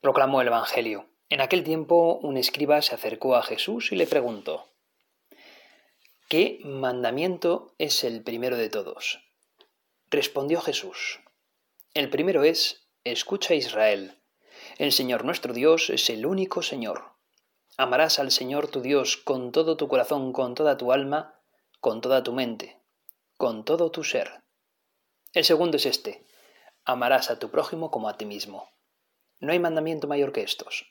Proclamó 0.00 0.40
el 0.40 0.46
Evangelio. 0.46 1.08
En 1.30 1.40
aquel 1.40 1.64
tiempo 1.64 2.20
un 2.22 2.36
escriba 2.36 2.80
se 2.80 2.94
acercó 2.94 3.34
a 3.34 3.42
Jesús 3.42 3.90
y 3.90 3.96
le 3.96 4.06
preguntó, 4.06 4.68
¿qué 6.28 6.60
mandamiento 6.62 7.74
es 7.78 8.04
el 8.04 8.22
primero 8.22 8.56
de 8.56 8.68
todos? 8.68 9.18
Respondió 10.10 10.60
Jesús, 10.60 11.23
el 11.94 12.10
primero 12.10 12.42
es, 12.42 12.88
escucha 13.04 13.54
Israel, 13.54 14.18
el 14.78 14.90
Señor 14.90 15.24
nuestro 15.24 15.52
Dios 15.52 15.90
es 15.90 16.10
el 16.10 16.26
único 16.26 16.60
Señor. 16.60 17.12
Amarás 17.76 18.18
al 18.18 18.32
Señor 18.32 18.66
tu 18.66 18.80
Dios 18.80 19.16
con 19.16 19.52
todo 19.52 19.76
tu 19.76 19.86
corazón, 19.86 20.32
con 20.32 20.56
toda 20.56 20.76
tu 20.76 20.90
alma, 20.90 21.40
con 21.80 22.00
toda 22.00 22.24
tu 22.24 22.32
mente, 22.32 22.80
con 23.36 23.64
todo 23.64 23.92
tu 23.92 24.02
ser. 24.02 24.42
El 25.32 25.44
segundo 25.44 25.76
es 25.76 25.86
este, 25.86 26.26
amarás 26.84 27.30
a 27.30 27.38
tu 27.38 27.50
prójimo 27.50 27.92
como 27.92 28.08
a 28.08 28.16
ti 28.16 28.26
mismo. 28.26 28.70
No 29.38 29.52
hay 29.52 29.60
mandamiento 29.60 30.08
mayor 30.08 30.32
que 30.32 30.42
estos. 30.42 30.86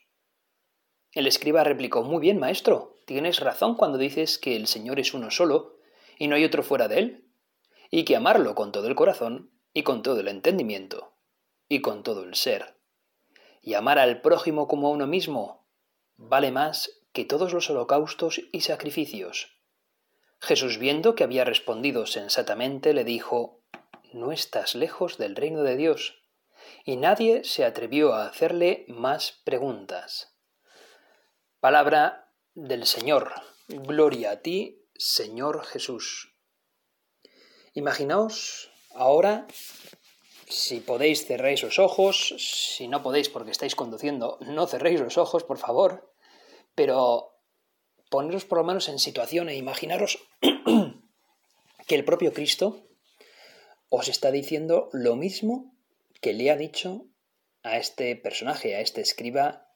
El 1.12 1.26
escriba 1.26 1.64
replicó, 1.64 2.02
Muy 2.02 2.20
bien, 2.20 2.38
maestro, 2.38 3.00
tienes 3.06 3.40
razón 3.40 3.76
cuando 3.76 3.98
dices 3.98 4.38
que 4.38 4.56
el 4.56 4.66
Señor 4.66 4.98
es 4.98 5.12
uno 5.12 5.30
solo 5.30 5.76
y 6.18 6.28
no 6.28 6.36
hay 6.36 6.44
otro 6.44 6.62
fuera 6.62 6.88
de 6.88 6.98
él 6.98 7.30
y 7.90 8.04
que 8.04 8.16
amarlo 8.16 8.54
con 8.54 8.72
todo 8.72 8.88
el 8.88 8.94
corazón 8.94 9.53
y 9.74 9.82
con 9.82 10.02
todo 10.02 10.20
el 10.20 10.28
entendimiento 10.28 11.12
y 11.68 11.80
con 11.82 12.02
todo 12.02 12.22
el 12.22 12.34
ser. 12.34 12.76
Y 13.60 13.74
amar 13.74 13.98
al 13.98 14.20
prójimo 14.20 14.68
como 14.68 14.88
a 14.88 14.90
uno 14.90 15.06
mismo 15.06 15.66
vale 16.16 16.50
más 16.50 17.02
que 17.12 17.24
todos 17.24 17.52
los 17.52 17.68
holocaustos 17.68 18.40
y 18.52 18.62
sacrificios. 18.62 19.58
Jesús 20.40 20.78
viendo 20.78 21.14
que 21.14 21.24
había 21.24 21.44
respondido 21.44 22.06
sensatamente, 22.06 22.92
le 22.92 23.04
dijo, 23.04 23.62
No 24.12 24.30
estás 24.32 24.74
lejos 24.74 25.18
del 25.18 25.36
reino 25.36 25.62
de 25.62 25.76
Dios. 25.76 26.20
y 26.86 26.96
nadie 26.96 27.44
se 27.44 27.64
atrevió 27.64 28.14
a 28.14 28.26
hacerle 28.26 28.86
más 28.88 29.32
preguntas. 29.44 30.34
Palabra 31.60 32.32
del 32.54 32.86
Señor. 32.86 33.32
Gloria 33.68 34.32
a 34.32 34.40
ti, 34.40 34.86
Señor 34.94 35.64
Jesús. 35.64 36.34
Imaginaos 37.74 38.70
ahora, 38.94 39.46
si 40.48 40.80
podéis 40.80 41.26
cerréis 41.26 41.62
los 41.62 41.78
ojos, 41.78 42.34
si 42.38 42.88
no 42.88 43.02
podéis 43.02 43.28
porque 43.28 43.50
estáis 43.50 43.74
conduciendo, 43.74 44.38
no 44.40 44.66
cerréis 44.66 45.00
los 45.00 45.18
ojos, 45.18 45.44
por 45.44 45.58
favor, 45.58 46.12
pero 46.74 47.34
poneros 48.10 48.44
por 48.44 48.58
lo 48.58 48.64
menos 48.64 48.88
en 48.88 48.98
situación 48.98 49.48
e 49.48 49.56
imaginaros 49.56 50.18
que 51.86 51.94
el 51.94 52.04
propio 52.04 52.32
Cristo 52.32 52.86
os 53.88 54.08
está 54.08 54.30
diciendo 54.30 54.88
lo 54.92 55.16
mismo 55.16 55.74
que 56.20 56.32
le 56.32 56.50
ha 56.50 56.56
dicho 56.56 57.06
a 57.62 57.78
este 57.78 58.16
personaje, 58.16 58.76
a 58.76 58.80
este 58.80 59.00
escriba, 59.00 59.68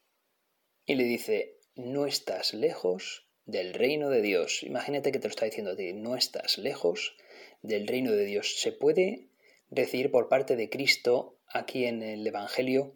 y 0.85 0.95
le 0.95 1.05
dice, 1.05 1.59
no 1.75 2.07
estás 2.07 2.55
lejos 2.55 3.29
del 3.45 3.75
reino 3.75 4.11
de 4.11 4.23
Dios. 4.23 4.63
Imagínate 4.63 5.13
que 5.13 5.19
te 5.19 5.29
lo 5.29 5.31
está 5.31 5.45
diciendo 5.45 5.73
a 5.73 5.77
ti, 5.77 5.93
no 5.93 6.17
estás 6.17 6.59
lejos 6.59 7.17
del 7.63 7.87
reino 7.87 8.13
de 8.13 8.25
Dios. 8.25 8.61
¿Se 8.61 8.73
puede 8.73 9.29
decir 9.71 10.11
por 10.11 10.29
parte 10.29 10.57
de 10.57 10.71
Cristo 10.71 11.39
aquí 11.49 11.85
en 11.85 12.03
el 12.03 12.27
Evangelio 12.27 12.95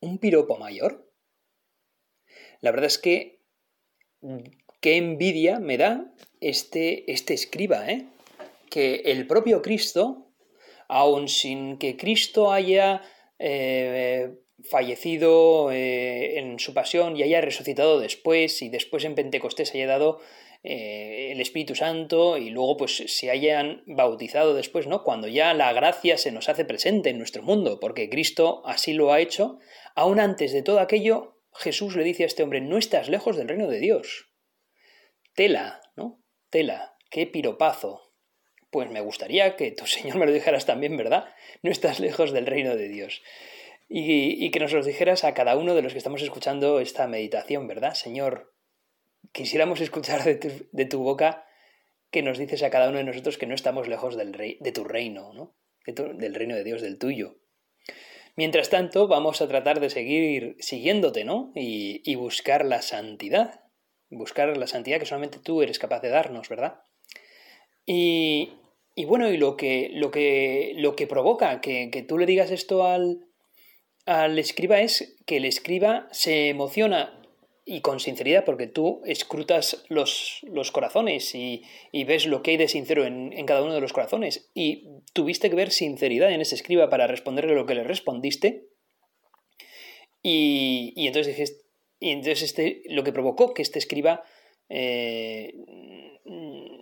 un 0.00 0.18
piropo 0.18 0.56
mayor? 0.56 1.10
La 2.60 2.70
verdad 2.70 2.86
es 2.86 2.98
que 2.98 3.40
qué 4.80 4.96
envidia 4.96 5.58
me 5.58 5.76
da 5.76 6.12
este, 6.40 7.10
este 7.10 7.34
escriba, 7.34 7.90
¿eh? 7.90 8.06
que 8.70 9.02
el 9.06 9.26
propio 9.26 9.62
Cristo, 9.62 10.32
aun 10.88 11.28
sin 11.28 11.78
que 11.78 11.96
Cristo 11.96 12.52
haya 12.52 13.02
eh, 13.38 14.32
fallecido 14.64 15.70
eh, 15.70 16.38
en 16.38 16.58
su 16.58 16.74
pasión 16.74 17.16
y 17.16 17.22
haya 17.22 17.40
resucitado 17.40 18.00
después 18.00 18.62
y 18.62 18.68
después 18.68 19.04
en 19.04 19.14
Pentecostés 19.14 19.74
haya 19.74 19.86
dado 19.86 20.20
eh, 20.68 21.30
el 21.30 21.40
Espíritu 21.40 21.76
Santo 21.76 22.36
y 22.36 22.50
luego 22.50 22.76
pues 22.76 22.96
se 23.06 23.30
hayan 23.30 23.84
bautizado 23.86 24.52
después, 24.52 24.88
¿no? 24.88 25.04
Cuando 25.04 25.28
ya 25.28 25.54
la 25.54 25.72
gracia 25.72 26.18
se 26.18 26.32
nos 26.32 26.48
hace 26.48 26.64
presente 26.64 27.10
en 27.10 27.18
nuestro 27.18 27.44
mundo, 27.44 27.78
porque 27.78 28.10
Cristo 28.10 28.62
así 28.66 28.92
lo 28.92 29.12
ha 29.12 29.20
hecho, 29.20 29.60
aún 29.94 30.18
antes 30.18 30.52
de 30.52 30.62
todo 30.62 30.80
aquello, 30.80 31.40
Jesús 31.52 31.94
le 31.94 32.02
dice 32.02 32.24
a 32.24 32.26
este 32.26 32.42
hombre, 32.42 32.60
no 32.60 32.78
estás 32.78 33.08
lejos 33.08 33.36
del 33.36 33.46
reino 33.46 33.68
de 33.68 33.78
Dios. 33.78 34.32
Tela, 35.36 35.82
¿no? 35.94 36.20
Tela, 36.50 36.96
qué 37.10 37.28
piropazo. 37.28 38.12
Pues 38.70 38.90
me 38.90 39.00
gustaría 39.00 39.54
que 39.54 39.70
tu 39.70 39.86
Señor 39.86 40.16
me 40.16 40.26
lo 40.26 40.32
dijeras 40.32 40.66
también, 40.66 40.96
¿verdad? 40.96 41.32
No 41.62 41.70
estás 41.70 42.00
lejos 42.00 42.32
del 42.32 42.46
reino 42.46 42.74
de 42.74 42.88
Dios. 42.88 43.22
Y, 43.88 44.50
que 44.50 44.58
nos 44.58 44.72
lo 44.72 44.82
dijeras 44.82 45.22
a 45.22 45.32
cada 45.32 45.56
uno 45.56 45.76
de 45.76 45.82
los 45.82 45.92
que 45.92 45.98
estamos 45.98 46.20
escuchando 46.22 46.80
esta 46.80 47.06
meditación, 47.06 47.68
¿verdad? 47.68 47.94
Señor, 47.94 48.55
quisiéramos 49.32 49.80
escuchar 49.80 50.22
de 50.24 50.84
tu, 50.86 51.02
boca 51.02 51.46
que 52.10 52.22
nos 52.22 52.38
dices 52.38 52.62
a 52.62 52.70
cada 52.70 52.88
uno 52.88 52.98
de 52.98 53.04
nosotros 53.04 53.38
que 53.38 53.46
no 53.46 53.54
estamos 53.54 53.88
lejos 53.88 54.16
del 54.16 54.32
rey, 54.32 54.58
de 54.60 54.72
tu 54.72 54.84
reino, 54.84 55.32
¿no? 55.32 55.54
del 55.86 56.34
reino 56.34 56.56
de 56.56 56.64
Dios, 56.64 56.82
del 56.82 56.98
tuyo. 56.98 57.36
Mientras 58.36 58.68
tanto, 58.68 59.08
vamos 59.08 59.40
a 59.40 59.48
tratar 59.48 59.80
de 59.80 59.88
seguir 59.88 60.56
siguiéndote, 60.58 61.24
¿no? 61.24 61.52
Y, 61.54 62.14
buscar 62.16 62.66
la 62.66 62.82
santidad. 62.82 63.60
Buscar 64.10 64.56
la 64.56 64.66
santidad 64.66 64.98
que 64.98 65.06
solamente 65.06 65.38
tú 65.38 65.62
eres 65.62 65.78
capaz 65.78 66.00
de 66.00 66.10
darnos, 66.10 66.48
¿verdad? 66.48 66.80
Y, 67.86 68.52
y 68.94 69.04
bueno, 69.06 69.30
y 69.30 69.38
lo 69.38 69.56
que, 69.56 69.90
lo 69.92 70.10
que, 70.10 70.74
lo 70.76 70.96
que 70.96 71.06
provoca 71.06 71.60
que, 71.60 71.90
que 71.90 72.02
tú 72.02 72.18
le 72.18 72.26
digas 72.26 72.50
esto 72.50 72.86
al, 72.86 73.26
al 74.04 74.38
escriba 74.38 74.80
es 74.80 75.16
que 75.26 75.38
el 75.38 75.44
escriba 75.44 76.08
se 76.12 76.48
emociona 76.48 77.15
y 77.68 77.80
con 77.80 77.98
sinceridad, 77.98 78.44
porque 78.44 78.68
tú 78.68 79.02
escrutas 79.04 79.84
los, 79.88 80.38
los 80.44 80.70
corazones 80.70 81.34
y, 81.34 81.64
ves 82.04 82.26
lo 82.26 82.40
que 82.40 82.52
hay 82.52 82.56
de 82.56 82.68
sincero 82.68 83.04
en, 83.04 83.44
cada 83.44 83.62
uno 83.62 83.74
de 83.74 83.80
los 83.80 83.92
corazones. 83.92 84.48
Y 84.54 84.86
tuviste 85.12 85.50
que 85.50 85.56
ver 85.56 85.72
sinceridad 85.72 86.30
en 86.30 86.40
ese 86.40 86.54
escriba 86.54 86.88
para 86.88 87.08
responderle 87.08 87.56
lo 87.56 87.66
que 87.66 87.74
le 87.74 87.82
respondiste. 87.82 88.68
Y, 90.22 90.94
entonces, 91.08 91.66
y 91.98 92.10
entonces 92.10 92.42
este, 92.42 92.82
lo 92.86 93.02
que 93.02 93.12
provocó 93.12 93.52
que 93.52 93.62
este 93.62 93.80
escriba 93.80 94.22
eh, 94.68 95.52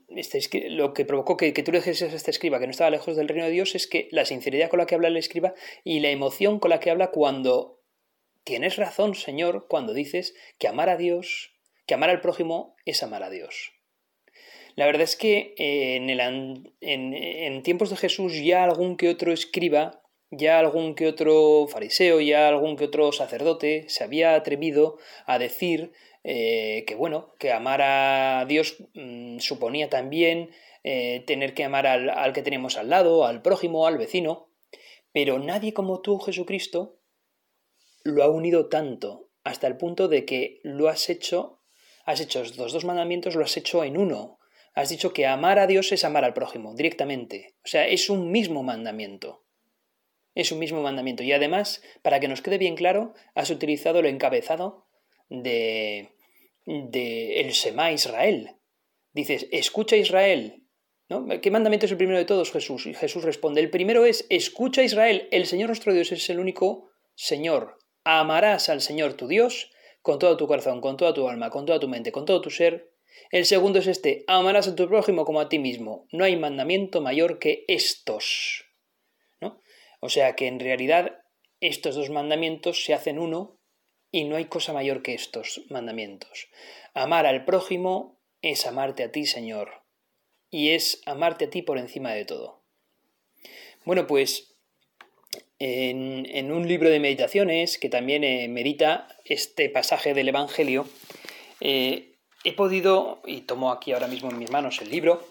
este, 0.09 0.71
lo 0.71 0.93
que 0.93 1.07
provocó 1.07 1.39
que, 1.39 1.53
tú 1.53 1.73
le 1.73 1.79
dijeses 1.79 2.13
a 2.13 2.17
este 2.17 2.31
escriba 2.31 2.59
que 2.59 2.67
no 2.67 2.71
estaba 2.71 2.91
lejos 2.91 3.17
del 3.17 3.29
reino 3.29 3.47
de 3.47 3.51
Dios 3.51 3.75
es 3.75 3.87
que 3.87 4.09
la 4.11 4.27
sinceridad 4.27 4.69
con 4.69 4.79
la 4.79 4.87
que 4.87 4.95
habla 4.95 5.09
el 5.09 5.17
escriba 5.17 5.55
y 5.83 6.01
la 6.01 6.11
emoción 6.11 6.59
con 6.59 6.71
la 6.71 6.81
que 6.81 6.91
habla 6.91 7.11
cuando 7.11 7.81
tienes 8.45 8.77
razón, 8.77 9.15
Señor, 9.15 9.67
cuando 9.69 9.93
dices 9.93 10.35
que 10.59 10.69
amar 10.69 10.89
a 10.89 10.97
Dios, 10.97 11.53
que 11.87 11.95
amar 11.95 12.11
al 12.11 12.21
prójimo 12.21 12.77
es 12.85 13.03
amar 13.03 13.23
a 13.23 13.31
Dios. 13.31 13.73
La 14.77 14.87
verdad 14.87 15.03
es 15.03 15.17
que 15.17 15.55
eh, 15.57 15.97
en, 15.97 16.11
el, 16.11 16.73
en, 16.81 17.63
tiempos 17.63 17.91
de 17.91 17.97
Jesús 17.97 18.43
ya 18.43 18.65
algún 18.65 18.97
que 18.97 19.09
otro 19.09 19.33
escriba, 19.33 20.03
ya 20.31 20.59
algún 20.59 20.95
que 20.95 21.07
otro 21.07 21.67
fariseo, 21.69 22.21
ya 22.21 22.49
algún 22.49 22.77
que 22.77 22.85
otro 22.85 23.13
sacerdote 23.13 23.85
se 23.89 24.03
había 24.03 24.35
atrevido 24.35 24.99
a 25.27 25.39
decir 25.39 25.93
eh, 26.25 26.85
que 26.87 26.95
bueno, 26.95 27.35
que 27.39 27.53
amar 27.53 27.83
a 27.83 28.47
Dios 28.49 28.77
mm, 28.95 29.39
suponía 29.39 29.89
también 29.91 30.51
eh, 30.83 31.23
tener 31.27 31.55
que 31.55 31.65
amar 31.65 31.87
al, 31.87 32.33
que 32.33 32.43
tenemos 32.43 32.77
al 32.77 32.91
lado, 32.91 33.27
al 33.27 33.43
prójimo, 33.43 33.87
al 33.87 33.99
vecino, 33.99 34.49
pero 35.13 35.39
nadie 35.39 35.73
como 35.73 36.01
tú, 36.01 36.19
Jesucristo, 36.19 36.97
lo 38.05 38.23
ha 38.23 38.29
unido 38.29 38.69
tanto, 38.69 39.31
hasta 39.43 39.67
el 39.67 39.77
punto 39.77 40.09
de 40.09 40.25
que 40.25 40.61
lo 40.63 40.89
has 40.89 41.09
hecho, 41.09 41.63
has 42.05 42.21
hecho 42.21 42.43
los 42.57 42.73
dos 42.73 42.85
mandamientos, 42.85 43.35
lo 43.35 43.45
has 43.45 43.57
hecho 43.57 43.83
en 43.83 43.97
uno. 43.97 44.39
Has 44.75 44.89
dicho 44.89 45.13
que 45.13 45.27
amar 45.27 45.59
a 45.59 45.67
Dios 45.67 45.93
es 45.93 46.05
amar 46.05 46.25
al 46.25 46.35
prójimo, 46.35 46.75
directamente. 46.75 47.55
O 47.65 47.69
sea, 47.69 47.87
es 47.87 48.11
un 48.11 48.31
mismo 48.31 48.63
mandamiento. 48.63 49.45
Es 50.35 50.51
un 50.51 50.59
mismo 50.59 50.83
mandamiento. 50.83 51.23
Y 51.23 51.33
además, 51.33 51.83
para 52.03 52.21
que 52.21 52.29
nos 52.29 52.43
quede 52.43 52.59
bien 52.59 52.75
claro, 52.75 53.15
has 53.35 53.51
utilizado 53.51 54.03
lo 54.03 54.09
encabezado 54.09 54.87
de, 55.29 56.11
de 56.67 57.41
el 57.41 57.55
Sema 57.55 57.93
Israel. 57.93 58.57
Dices, 59.13 59.47
escucha 59.53 59.97
Israel. 59.97 60.61
¿No? 61.09 61.29
¿Qué 61.41 61.51
mandamiento 61.51 61.87
es 61.87 61.93
el 61.93 61.99
primero 61.99 62.19
de 62.19 62.25
todos, 62.25 62.51
Jesús? 62.51 62.87
Y 62.87 62.95
Jesús 62.95 63.23
responde, 63.23 63.61
el 63.61 63.71
primero 63.71 64.07
es, 64.07 64.27
escucha 64.31 64.83
Israel, 64.83 65.29
el 65.31 65.47
Señor 65.47 65.69
nuestro 65.69 65.93
Dios 65.93 66.11
es 66.13 66.29
el 66.31 66.41
único 66.41 66.91
Señor. 67.15 67.77
Amarás 68.05 68.69
al 68.69 68.81
Señor 68.81 69.15
tu 69.15 69.27
Dios 69.27 69.71
con 70.03 70.19
todo 70.19 70.37
tu 70.37 70.47
corazón, 70.47 70.81
con 70.83 70.97
toda 70.97 71.15
tu 71.15 71.29
alma, 71.29 71.51
con 71.51 71.65
toda 71.65 71.81
tu 71.81 71.89
mente, 71.89 72.13
con 72.13 72.27
todo 72.27 72.43
tu 72.43 72.51
ser. 72.51 72.93
El 73.31 73.47
segundo 73.47 73.79
es 73.79 73.87
este, 73.87 74.25
amarás 74.27 74.69
a 74.69 74.77
tu 74.77 74.87
prójimo 74.87 75.25
como 75.25 75.41
a 75.41 75.49
ti 75.49 75.59
mismo. 75.59 76.07
No 76.13 76.25
hay 76.25 76.37
mandamiento 76.37 77.01
mayor 77.01 77.39
que 77.39 77.65
estos. 77.69 78.67
¿no? 79.41 79.61
O 80.01 80.11
sea 80.11 80.37
que 80.37 80.47
en 80.47 80.61
realidad 80.61 81.23
estos 81.61 81.95
dos 81.95 82.11
mandamientos 82.11 82.85
se 82.85 82.93
hacen 82.93 83.19
uno 83.19 83.59
y 84.11 84.25
no 84.25 84.37
hay 84.37 84.45
cosa 84.45 84.73
mayor 84.73 85.03
que 85.03 85.15
estos 85.15 85.63
mandamientos. 85.71 86.49
Amar 86.93 87.25
al 87.27 87.45
prójimo 87.47 88.21
es 88.43 88.67
amarte 88.67 89.03
a 89.03 89.11
ti, 89.11 89.25
Señor, 89.25 89.83
y 90.51 90.71
es 90.71 91.01
amarte 91.07 91.47
a 91.47 91.51
ti 91.51 91.63
por 91.63 91.79
encima 91.79 92.13
de 92.13 92.27
todo. 92.27 92.63
Bueno, 93.85 94.07
pues 94.07 94.54
en, 95.59 96.53
un 96.53 96.67
libro 96.69 96.91
de 96.91 97.01
meditaciones 97.01 97.79
que 97.79 97.89
también 97.89 98.25
eh, 98.25 98.49
medita 98.49 99.09
este 99.25 99.69
pasaje 99.69 100.15
del 100.15 100.29
Evangelio, 100.29 100.87
eh, 101.61 102.19
he 102.45 102.53
podido, 102.53 103.23
y 103.27 103.43
tomo 103.43 103.73
aquí 103.73 103.93
ahora 103.93 104.09
mismo 104.09 104.31
en 104.31 104.39
mis 104.39 104.51
manos 104.51 104.81
el 104.81 104.91
libro, 104.91 105.27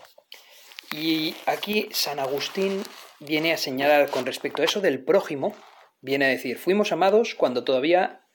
y 0.91 1.35
aquí 1.45 1.89
San 1.91 2.19
Agustín 2.19 2.83
viene 3.19 3.53
a 3.53 3.57
señalar 3.57 4.09
con 4.09 4.25
respecto 4.25 4.61
a 4.61 4.65
eso 4.65 4.81
del 4.81 5.03
prójimo, 5.03 5.55
viene 6.01 6.25
a 6.25 6.29
decir, 6.29 6.57
fuimos 6.57 6.91
amados 6.91 7.35
cuando 7.35 7.63
todavía 7.63 8.25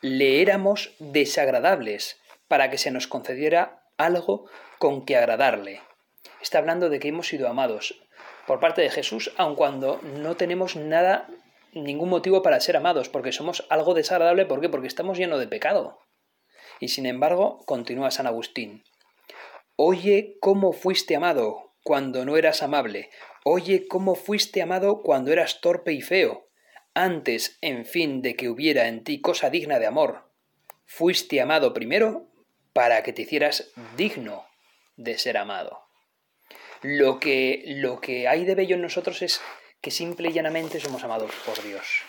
le 0.00 0.40
éramos 0.40 0.94
desagradables 0.98 2.18
para 2.48 2.70
que 2.70 2.78
se 2.78 2.90
nos 2.90 3.06
concediera 3.06 3.84
algo 3.96 4.48
con 4.78 5.04
que 5.04 5.16
agradarle. 5.16 5.82
Está 6.40 6.58
hablando 6.58 6.88
de 6.88 7.00
que 7.00 7.08
hemos 7.08 7.28
sido 7.28 7.48
amados 7.48 8.00
por 8.50 8.58
parte 8.58 8.82
de 8.82 8.90
Jesús, 8.90 9.30
aun 9.36 9.54
cuando 9.54 10.00
no 10.02 10.36
tenemos 10.36 10.74
nada, 10.74 11.28
ningún 11.72 12.08
motivo 12.08 12.42
para 12.42 12.58
ser 12.58 12.76
amados, 12.76 13.08
porque 13.08 13.30
somos 13.30 13.64
algo 13.70 13.94
desagradable, 13.94 14.44
¿por 14.44 14.60
qué? 14.60 14.68
Porque 14.68 14.88
estamos 14.88 15.18
llenos 15.18 15.38
de 15.38 15.46
pecado. 15.46 16.00
Y 16.80 16.88
sin 16.88 17.06
embargo, 17.06 17.60
continúa 17.64 18.10
San 18.10 18.26
Agustín, 18.26 18.82
Oye 19.76 20.36
cómo 20.40 20.72
fuiste 20.72 21.14
amado 21.14 21.76
cuando 21.84 22.24
no 22.24 22.36
eras 22.36 22.64
amable, 22.64 23.10
oye 23.44 23.86
cómo 23.86 24.16
fuiste 24.16 24.62
amado 24.62 25.02
cuando 25.02 25.30
eras 25.30 25.60
torpe 25.60 25.92
y 25.92 26.02
feo, 26.02 26.48
antes, 26.92 27.56
en 27.60 27.86
fin, 27.86 28.20
de 28.20 28.34
que 28.34 28.48
hubiera 28.48 28.88
en 28.88 29.04
ti 29.04 29.20
cosa 29.20 29.48
digna 29.50 29.78
de 29.78 29.86
amor, 29.86 30.28
fuiste 30.86 31.40
amado 31.40 31.72
primero 31.72 32.26
para 32.72 33.04
que 33.04 33.12
te 33.12 33.22
hicieras 33.22 33.70
digno 33.96 34.44
de 34.96 35.18
ser 35.18 35.36
amado. 35.36 35.89
Lo 36.82 37.18
que, 37.20 37.62
lo 37.66 38.00
que 38.00 38.26
hay 38.26 38.44
de 38.44 38.54
bello 38.54 38.76
en 38.76 38.82
nosotros 38.82 39.22
es 39.22 39.40
que 39.80 39.90
simple 39.90 40.30
y 40.30 40.32
llanamente 40.32 40.80
somos 40.80 41.04
amados 41.04 41.30
por 41.44 41.62
Dios. 41.62 42.02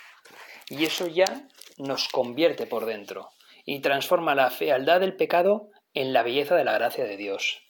y 0.69 0.85
eso 0.85 1.07
ya 1.07 1.49
nos 1.77 2.07
convierte 2.07 2.65
por 2.65 2.85
dentro 2.85 3.29
y 3.65 3.81
transforma 3.81 4.35
la 4.35 4.49
fealdad 4.49 5.01
del 5.01 5.15
pecado 5.15 5.69
en 5.93 6.13
la 6.13 6.23
belleza 6.23 6.55
de 6.55 6.63
la 6.63 6.73
gracia 6.73 7.03
de 7.03 7.17
Dios. 7.17 7.61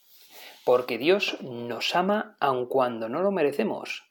Porque 0.64 0.98
Dios 0.98 1.38
nos 1.40 1.96
ama 1.96 2.36
aun 2.40 2.66
cuando 2.66 3.08
no 3.08 3.22
lo 3.22 3.32
merecemos. 3.32 4.04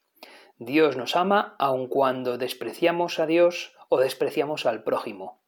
Dios 0.58 0.98
nos 0.98 1.16
ama 1.16 1.56
aun 1.60 1.88
cuando 1.88 2.38
despreciamos 2.38 3.20
a 3.20 3.26
Dios 3.26 3.74
o 3.90 4.00
despreciamos 4.00 4.66
al 4.66 4.84
prójimo. 4.84 5.42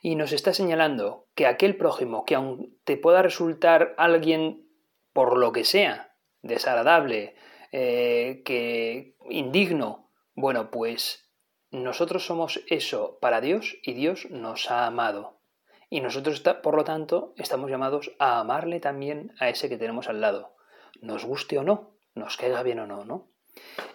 Y 0.00 0.16
nos 0.16 0.32
está 0.32 0.54
señalando 0.54 1.28
que 1.34 1.46
aquel 1.46 1.76
prójimo, 1.76 2.24
que 2.24 2.34
aun 2.34 2.78
te 2.84 2.96
pueda 2.96 3.22
resultar 3.22 3.94
alguien 3.98 4.66
por 5.12 5.36
lo 5.36 5.52
que 5.52 5.64
sea, 5.64 6.07
desagradable, 6.42 7.36
eh, 7.72 8.42
que 8.44 9.16
indigno, 9.28 10.10
bueno, 10.34 10.70
pues 10.70 11.28
nosotros 11.70 12.24
somos 12.24 12.62
eso 12.68 13.18
para 13.20 13.40
Dios 13.40 13.76
y 13.82 13.92
Dios 13.92 14.26
nos 14.30 14.70
ha 14.70 14.86
amado. 14.86 15.40
Y 15.90 16.00
nosotros, 16.00 16.40
por 16.62 16.76
lo 16.76 16.84
tanto, 16.84 17.34
estamos 17.36 17.70
llamados 17.70 18.12
a 18.18 18.40
amarle 18.40 18.80
también 18.80 19.32
a 19.38 19.48
ese 19.48 19.68
que 19.68 19.78
tenemos 19.78 20.08
al 20.08 20.20
lado, 20.20 20.54
nos 21.00 21.24
guste 21.24 21.58
o 21.58 21.62
no, 21.62 21.98
nos 22.14 22.36
caiga 22.36 22.62
bien 22.62 22.80
o 22.80 22.86
no, 22.86 23.04
¿no? 23.04 23.28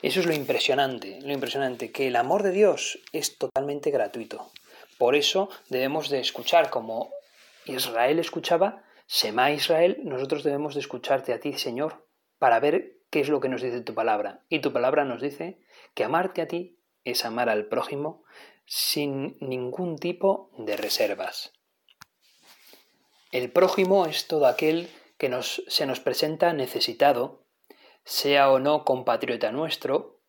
Eso 0.01 0.19
es 0.19 0.25
lo 0.25 0.34
impresionante, 0.34 1.19
lo 1.21 1.32
impresionante, 1.32 1.91
que 1.91 2.08
el 2.08 2.15
amor 2.15 2.43
de 2.43 2.51
Dios 2.51 2.99
es 3.12 3.38
totalmente 3.38 3.91
gratuito. 3.91 4.51
Por 4.97 5.15
eso 5.15 5.49
debemos 5.69 6.10
de 6.10 6.19
escuchar 6.19 6.69
como 6.69 7.12
Israel 7.65 8.19
escuchaba, 8.19 8.84
Sema 9.06 9.51
Israel, 9.51 9.99
nosotros 10.03 10.43
debemos 10.43 10.73
de 10.73 10.82
escucharte 10.82 11.34
a 11.34 11.39
ti, 11.39 11.53
Señor, 11.53 12.06
para 12.43 12.60
ver 12.60 12.97
qué 13.10 13.21
es 13.21 13.29
lo 13.29 13.39
que 13.39 13.47
nos 13.47 13.62
dice 13.62 13.79
tu 13.79 13.93
palabra. 13.93 14.41
Y 14.49 14.60
tu 14.60 14.73
palabra 14.73 15.06
nos 15.06 15.21
dice 15.21 15.62
que 15.93 16.03
amarte 16.03 16.41
a 16.41 16.47
ti 16.49 16.77
es 17.06 17.23
amar 17.23 17.47
al 17.47 17.67
prójimo 17.67 18.25
sin 18.65 19.38
ningún 19.39 19.97
tipo 19.97 20.51
de 20.58 20.75
reservas. 20.75 21.53
El 23.32 23.49
prójimo 23.49 24.08
es 24.08 24.27
todo 24.27 24.45
aquel 24.45 24.89
que 25.17 25.29
nos, 25.29 25.63
se 25.69 25.86
nos 25.86 26.01
presenta 26.01 26.51
necesitado, 26.51 27.45
sea 28.03 28.51
o 28.51 28.60
no 28.60 28.84
compatriota 28.84 29.53
nuestro, 29.53 30.19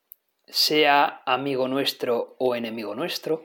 sea 0.47 1.21
amigo 1.27 1.67
nuestro 1.67 2.37
o 2.39 2.55
enemigo 2.55 2.95
nuestro. 2.95 3.45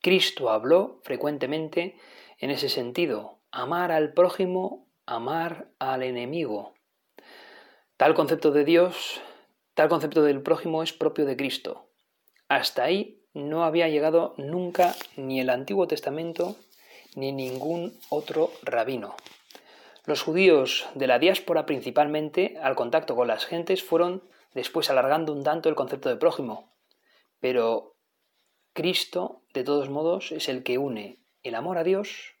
Cristo 0.00 0.48
habló 0.48 1.02
frecuentemente 1.02 1.98
en 2.38 2.50
ese 2.50 2.70
sentido, 2.70 3.40
amar 3.50 3.92
al 3.92 4.14
prójimo, 4.14 4.88
amar 5.04 5.68
al 5.78 6.02
enemigo. 6.02 6.72
Tal 8.00 8.14
concepto 8.14 8.50
de 8.50 8.64
Dios, 8.64 9.20
tal 9.74 9.90
concepto 9.90 10.22
del 10.22 10.40
prójimo 10.40 10.82
es 10.82 10.90
propio 10.90 11.26
de 11.26 11.36
Cristo. 11.36 11.90
Hasta 12.48 12.82
ahí 12.82 13.20
no 13.34 13.62
había 13.62 13.90
llegado 13.90 14.32
nunca 14.38 14.94
ni 15.18 15.38
el 15.38 15.50
Antiguo 15.50 15.86
Testamento 15.86 16.56
ni 17.14 17.30
ningún 17.30 17.92
otro 18.08 18.52
rabino. 18.62 19.16
Los 20.06 20.22
judíos 20.22 20.88
de 20.94 21.08
la 21.08 21.18
diáspora 21.18 21.66
principalmente, 21.66 22.58
al 22.62 22.74
contacto 22.74 23.14
con 23.14 23.28
las 23.28 23.44
gentes, 23.44 23.84
fueron 23.84 24.22
después 24.54 24.88
alargando 24.88 25.34
un 25.34 25.44
tanto 25.44 25.68
el 25.68 25.74
concepto 25.74 26.08
de 26.08 26.16
prójimo. 26.16 26.72
Pero 27.38 27.96
Cristo, 28.72 29.42
de 29.52 29.62
todos 29.62 29.90
modos, 29.90 30.32
es 30.32 30.48
el 30.48 30.62
que 30.62 30.78
une 30.78 31.18
el 31.42 31.54
amor 31.54 31.76
a 31.76 31.84
Dios 31.84 32.32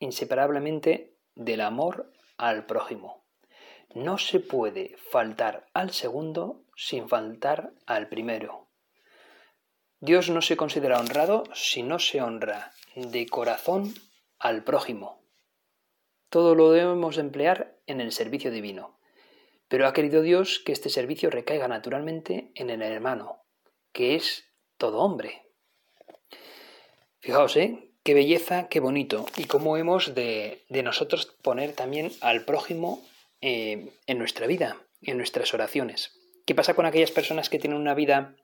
inseparablemente 0.00 1.16
del 1.34 1.62
amor 1.62 2.12
al 2.36 2.66
prójimo. 2.66 3.25
No 3.96 4.18
se 4.18 4.40
puede 4.40 4.94
faltar 5.10 5.68
al 5.72 5.90
segundo 5.90 6.66
sin 6.76 7.08
faltar 7.08 7.72
al 7.86 8.10
primero. 8.10 8.68
Dios 10.00 10.28
no 10.28 10.42
se 10.42 10.54
considera 10.54 11.00
honrado 11.00 11.44
si 11.54 11.82
no 11.82 11.98
se 11.98 12.20
honra 12.20 12.72
de 12.94 13.26
corazón 13.26 13.94
al 14.38 14.64
prójimo. 14.64 15.22
Todo 16.28 16.54
lo 16.54 16.72
debemos 16.72 17.16
emplear 17.16 17.74
en 17.86 18.02
el 18.02 18.12
servicio 18.12 18.50
divino. 18.50 18.98
Pero 19.66 19.86
ha 19.86 19.94
querido 19.94 20.20
Dios 20.20 20.58
que 20.58 20.72
este 20.72 20.90
servicio 20.90 21.30
recaiga 21.30 21.66
naturalmente 21.66 22.52
en 22.54 22.68
el 22.68 22.82
hermano, 22.82 23.44
que 23.92 24.14
es 24.14 24.44
todo 24.76 24.98
hombre. 24.98 25.46
Fijaos, 27.20 27.56
¿eh? 27.56 27.94
Qué 28.02 28.12
belleza, 28.12 28.68
qué 28.68 28.78
bonito. 28.78 29.24
Y 29.38 29.46
cómo 29.46 29.78
hemos 29.78 30.14
de, 30.14 30.66
nosotros 30.68 31.34
poner 31.40 31.72
también 31.72 32.12
al 32.20 32.44
prójimo 32.44 33.02
eh, 33.40 33.92
en 34.06 34.18
nuestra 34.18 34.46
vida, 34.46 34.86
en 35.02 35.16
nuestras 35.16 35.52
oraciones. 35.54 36.12
¿Qué 36.46 36.54
pasa 36.54 36.74
con 36.74 36.86
aquellas 36.86 37.10
personas 37.10 37.50
que 37.50 37.58
tienen 37.58 37.78
una 37.80 37.94
vida 37.94 38.36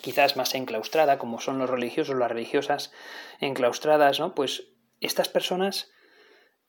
quizás 0.00 0.36
más 0.36 0.54
enclaustrada, 0.54 1.18
como 1.18 1.40
son 1.40 1.58
los 1.58 1.68
religiosos, 1.68 2.16
las 2.16 2.30
religiosas 2.30 2.92
enclaustradas, 3.40 4.18
¿no? 4.20 4.34
Pues 4.34 4.68
estas 5.00 5.28
personas 5.28 5.90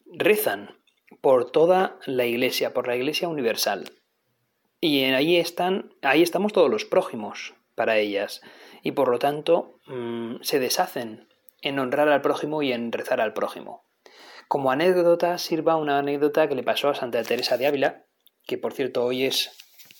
rezan 0.05 0.77
por 1.21 1.51
toda 1.51 1.97
la 2.05 2.25
iglesia, 2.25 2.73
por 2.73 2.87
la 2.87 2.95
iglesia 2.95 3.27
universal. 3.27 3.91
Y 4.79 5.03
ahí 5.03 5.37
están, 5.37 5.93
ahí 6.01 6.23
estamos 6.23 6.53
todos 6.53 6.69
los 6.69 6.85
prójimos 6.85 7.53
para 7.75 7.97
ellas. 7.97 8.41
Y 8.83 8.91
por 8.91 9.09
lo 9.09 9.19
tanto 9.19 9.79
mm, 9.85 10.37
se 10.41 10.59
deshacen 10.59 11.27
en 11.61 11.79
honrar 11.79 12.09
al 12.09 12.21
prójimo 12.21 12.61
y 12.63 12.73
en 12.73 12.91
rezar 12.91 13.21
al 13.21 13.33
prójimo. 13.33 13.85
Como 14.51 14.69
anécdota 14.69 15.37
sirva 15.37 15.77
una 15.77 15.99
anécdota 15.99 16.49
que 16.49 16.55
le 16.55 16.63
pasó 16.63 16.89
a 16.89 16.93
Santa 16.93 17.23
Teresa 17.23 17.57
de 17.57 17.67
Ávila, 17.67 18.03
que 18.45 18.57
por 18.57 18.73
cierto 18.73 19.05
hoy 19.05 19.23
es, 19.23 19.49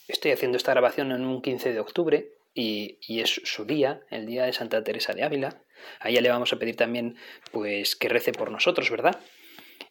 estoy 0.10 0.32
haciendo 0.32 0.58
esta 0.58 0.74
grabación 0.74 1.14
en 1.14 1.24
un 1.24 1.42
15 1.42 1.72
de 1.72 1.80
octubre, 1.80 2.34
y, 2.54 3.00
es 3.08 3.40
su 3.46 3.64
día, 3.64 4.02
el 4.10 4.26
día 4.26 4.44
de 4.44 4.52
Santa 4.52 4.84
Teresa 4.84 5.14
de 5.14 5.24
Ávila. 5.24 5.64
A 6.02 6.10
ella 6.10 6.20
le 6.20 6.28
vamos 6.28 6.52
a 6.52 6.58
pedir 6.60 6.76
también 6.76 7.16
pues 7.54 7.96
que 7.96 8.10
rece 8.10 8.34
por 8.34 8.52
nosotros, 8.52 8.92
¿verdad? 8.92 9.22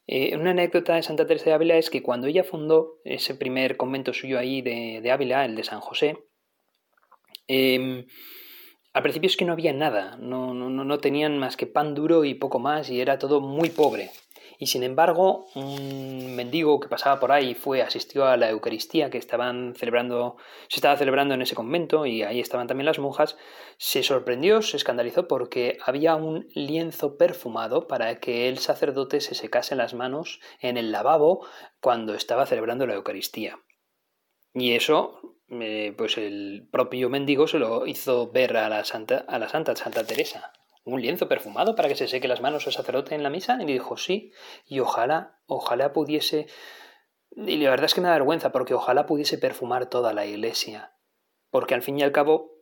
Eh, 0.07 0.37
una 0.37 0.51
anécdota 0.51 0.94
de 0.94 1.05
Santa 1.05 1.27
Teresa 1.27 1.46
de 1.46 1.55
Ávila 1.55 1.79
es 1.79 1.88
que 1.88 2.03
cuando 2.03 2.27
ella 2.27 2.44
fundó 2.44 2.99
ese 3.05 3.35
primer 3.35 3.79
convento 3.79 4.12
suyo 4.12 4.38
ahí 4.38 4.61
de, 4.61 5.11
Ávila, 5.11 5.46
el 5.46 5.57
de 5.57 5.64
San 5.64 5.81
José, 5.81 6.18
em, 7.46 8.05
al 8.92 9.03
principio 9.03 9.29
es 9.29 9.38
que 9.38 9.46
no 9.46 9.55
había 9.55 9.73
nada, 9.73 10.18
no, 10.18 10.53
no, 10.53 10.68
no 10.68 10.99
tenían 10.99 11.38
más 11.38 11.57
que 11.57 11.66
pan 11.66 11.94
duro 11.94 12.27
y 12.27 12.35
poco 12.35 12.59
más 12.59 12.90
y 12.90 13.01
era 13.01 13.18
todo 13.18 13.40
muy 13.40 13.70
pobre. 13.70 14.11
Y 14.62 14.66
sin 14.66 14.83
embargo, 14.83 15.46
un 15.55 16.37
mendigo 16.37 16.81
que 16.81 16.88
pasaba 16.88 17.18
por 17.18 17.33
ahí 17.33 17.55
fue, 17.55 17.81
asistió 17.81 18.27
a 18.27 18.37
la 18.37 18.51
Eucaristía 18.51 19.09
que 19.09 19.16
estaban 19.16 19.75
celebrando, 19.75 20.37
se 20.68 20.77
estaba 20.77 20.99
celebrando 20.99 21.33
en 21.33 21.40
ese 21.40 21.55
convento, 21.55 22.05
y 22.05 22.23
ahí 22.25 22.40
estaban 22.40 22.66
también 22.66 22.85
las 22.85 22.99
monjas, 22.99 23.38
se 23.79 24.03
sorprendió, 24.03 24.61
se 24.61 24.77
escandalizó 24.77 25.27
porque 25.27 25.79
había 25.87 26.14
un 26.14 26.46
lienzo 26.55 27.16
perfumado 27.16 27.88
para 27.88 28.20
que 28.20 28.51
el 28.51 28.59
sacerdote 28.59 29.23
se 29.23 29.35
secase 29.35 29.77
las 29.77 29.94
manos 29.94 30.40
en 30.61 30.77
el 30.77 30.92
lavabo 30.92 31.46
cuando 31.81 32.12
estaba 32.12 32.44
celebrando 32.44 32.87
la 32.87 32.96
Eucaristía. 32.96 33.59
Y 34.53 34.75
eso, 34.75 35.38
eh, 35.49 35.94
pues 35.96 36.18
el 36.18 36.68
propio 36.70 37.09
mendigo 37.09 37.46
se 37.46 37.59
lo 37.59 37.87
hizo 37.87 38.31
ver 38.31 38.59
a 38.59 38.68
la 38.68 38.85
santa, 38.85 39.25
a 39.27 39.38
la 39.38 39.49
santa 39.49 39.75
Santa 39.75 40.05
Teresa 40.05 40.53
un 40.85 41.01
lienzo 41.01 41.29
perfumado 41.29 41.75
para 41.75 41.88
que 41.88 41.97
se 41.97 42.09
seque 42.09 42.29
las 42.29 42.40
manos 42.40 42.66
el 42.66 42.73
sacerdote 42.73 43.14
en 43.14 43.23
la 43.23 43.31
misa? 43.31 43.59
Y 43.61 43.66
dijo, 43.66 43.97
sí, 43.97 44.33
y 44.66 44.81
ojalá, 44.81 45.40
ojalá 45.47 45.93
pudiese... 45.93 46.47
Y 47.33 47.57
la 47.59 47.71
verdad 47.71 47.87
es 47.87 47.95
que 47.95 48.01
me 48.01 48.09
da 48.09 48.14
vergüenza 48.14 48.51
porque 48.51 48.75
ojalá 48.75 49.07
pudiese 49.07 49.38
perfumar 49.38 49.87
toda 49.87 50.12
la 50.12 50.27
iglesia. 50.27 50.97
Porque 51.51 51.75
al 51.75 51.83
fin 51.83 51.99
y 51.99 52.03
al 52.03 52.12
cabo, 52.12 52.53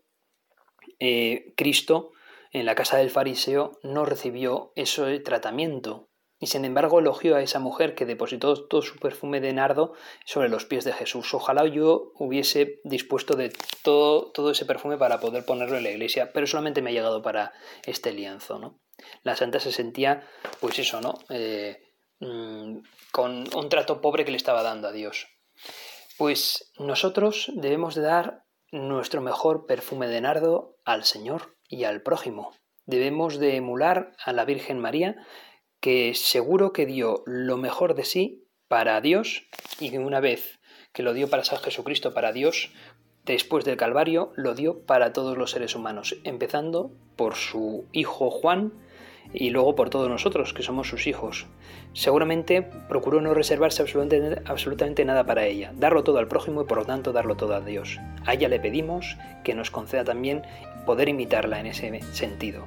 eh, 0.98 1.54
Cristo 1.56 2.12
en 2.52 2.66
la 2.66 2.74
casa 2.74 2.96
del 2.98 3.10
fariseo 3.10 3.78
no 3.82 4.04
recibió 4.04 4.72
ese 4.74 5.20
tratamiento 5.20 6.07
y 6.40 6.46
sin 6.46 6.64
embargo 6.64 7.00
elogió 7.00 7.36
a 7.36 7.42
esa 7.42 7.58
mujer 7.58 7.94
que 7.94 8.06
depositó 8.06 8.66
todo 8.66 8.82
su 8.82 8.98
perfume 8.98 9.40
de 9.40 9.52
nardo 9.52 9.94
sobre 10.24 10.48
los 10.48 10.64
pies 10.64 10.84
de 10.84 10.92
Jesús. 10.92 11.34
Ojalá 11.34 11.66
yo 11.66 12.12
hubiese 12.14 12.80
dispuesto 12.84 13.34
de 13.34 13.52
todo, 13.82 14.30
todo 14.32 14.52
ese 14.52 14.64
perfume 14.64 14.96
para 14.96 15.20
poder 15.20 15.44
ponerlo 15.44 15.76
en 15.76 15.84
la 15.84 15.90
iglesia, 15.90 16.30
pero 16.32 16.46
solamente 16.46 16.82
me 16.82 16.90
ha 16.90 16.92
llegado 16.92 17.22
para 17.22 17.52
este 17.84 18.12
lienzo, 18.12 18.58
¿no? 18.58 18.80
La 19.22 19.36
santa 19.36 19.60
se 19.60 19.72
sentía, 19.72 20.26
pues 20.60 20.78
eso, 20.78 21.00
¿no? 21.00 21.18
Eh, 21.30 21.80
mm, 22.20 22.78
con 23.12 23.44
un 23.56 23.68
trato 23.68 24.00
pobre 24.00 24.24
que 24.24 24.30
le 24.30 24.36
estaba 24.36 24.62
dando 24.62 24.88
a 24.88 24.92
Dios. 24.92 25.26
Pues 26.18 26.72
nosotros 26.78 27.50
debemos 27.54 27.94
de 27.94 28.02
dar 28.02 28.44
nuestro 28.70 29.20
mejor 29.20 29.66
perfume 29.66 30.08
de 30.08 30.20
nardo 30.20 30.76
al 30.84 31.04
Señor 31.04 31.56
y 31.68 31.84
al 31.84 32.02
prójimo. 32.02 32.52
Debemos 32.86 33.38
de 33.38 33.56
emular 33.56 34.12
a 34.24 34.32
la 34.32 34.44
Virgen 34.44 34.78
María 34.78 35.16
que 35.80 36.14
seguro 36.14 36.72
que 36.72 36.86
dio 36.86 37.22
lo 37.26 37.56
mejor 37.56 37.94
de 37.94 38.04
sí 38.04 38.44
para 38.68 39.00
Dios 39.00 39.44
y 39.80 39.90
que 39.90 39.98
una 39.98 40.20
vez 40.20 40.58
que 40.92 41.02
lo 41.02 41.14
dio 41.14 41.28
para 41.28 41.44
San 41.44 41.58
Jesucristo, 41.58 42.14
para 42.14 42.32
Dios, 42.32 42.72
después 43.24 43.64
del 43.64 43.76
Calvario, 43.76 44.32
lo 44.36 44.54
dio 44.54 44.80
para 44.80 45.12
todos 45.12 45.36
los 45.36 45.50
seres 45.50 45.74
humanos, 45.74 46.16
empezando 46.24 46.90
por 47.16 47.36
su 47.36 47.86
hijo 47.92 48.30
Juan 48.30 48.72
y 49.32 49.50
luego 49.50 49.74
por 49.74 49.90
todos 49.90 50.08
nosotros, 50.08 50.54
que 50.54 50.62
somos 50.62 50.88
sus 50.88 51.06
hijos. 51.06 51.46
Seguramente 51.92 52.62
procuró 52.88 53.20
no 53.20 53.34
reservarse 53.34 53.82
absolutamente, 53.82 54.42
absolutamente, 54.46 55.04
nada 55.04 55.24
para 55.24 55.46
ella, 55.46 55.72
darlo 55.76 56.02
todo 56.02 56.18
al 56.18 56.28
prójimo 56.28 56.62
y 56.62 56.64
por 56.64 56.78
lo 56.78 56.84
tanto 56.86 57.12
darlo 57.12 57.36
todo 57.36 57.54
a 57.54 57.60
Dios. 57.60 57.98
A 58.24 58.34
ella 58.34 58.48
le 58.48 58.60
pedimos 58.60 59.16
que 59.44 59.54
nos 59.54 59.70
conceda 59.70 60.04
también 60.04 60.42
poder 60.86 61.08
imitarla 61.08 61.60
en 61.60 61.66
ese 61.66 62.00
sentido. 62.12 62.66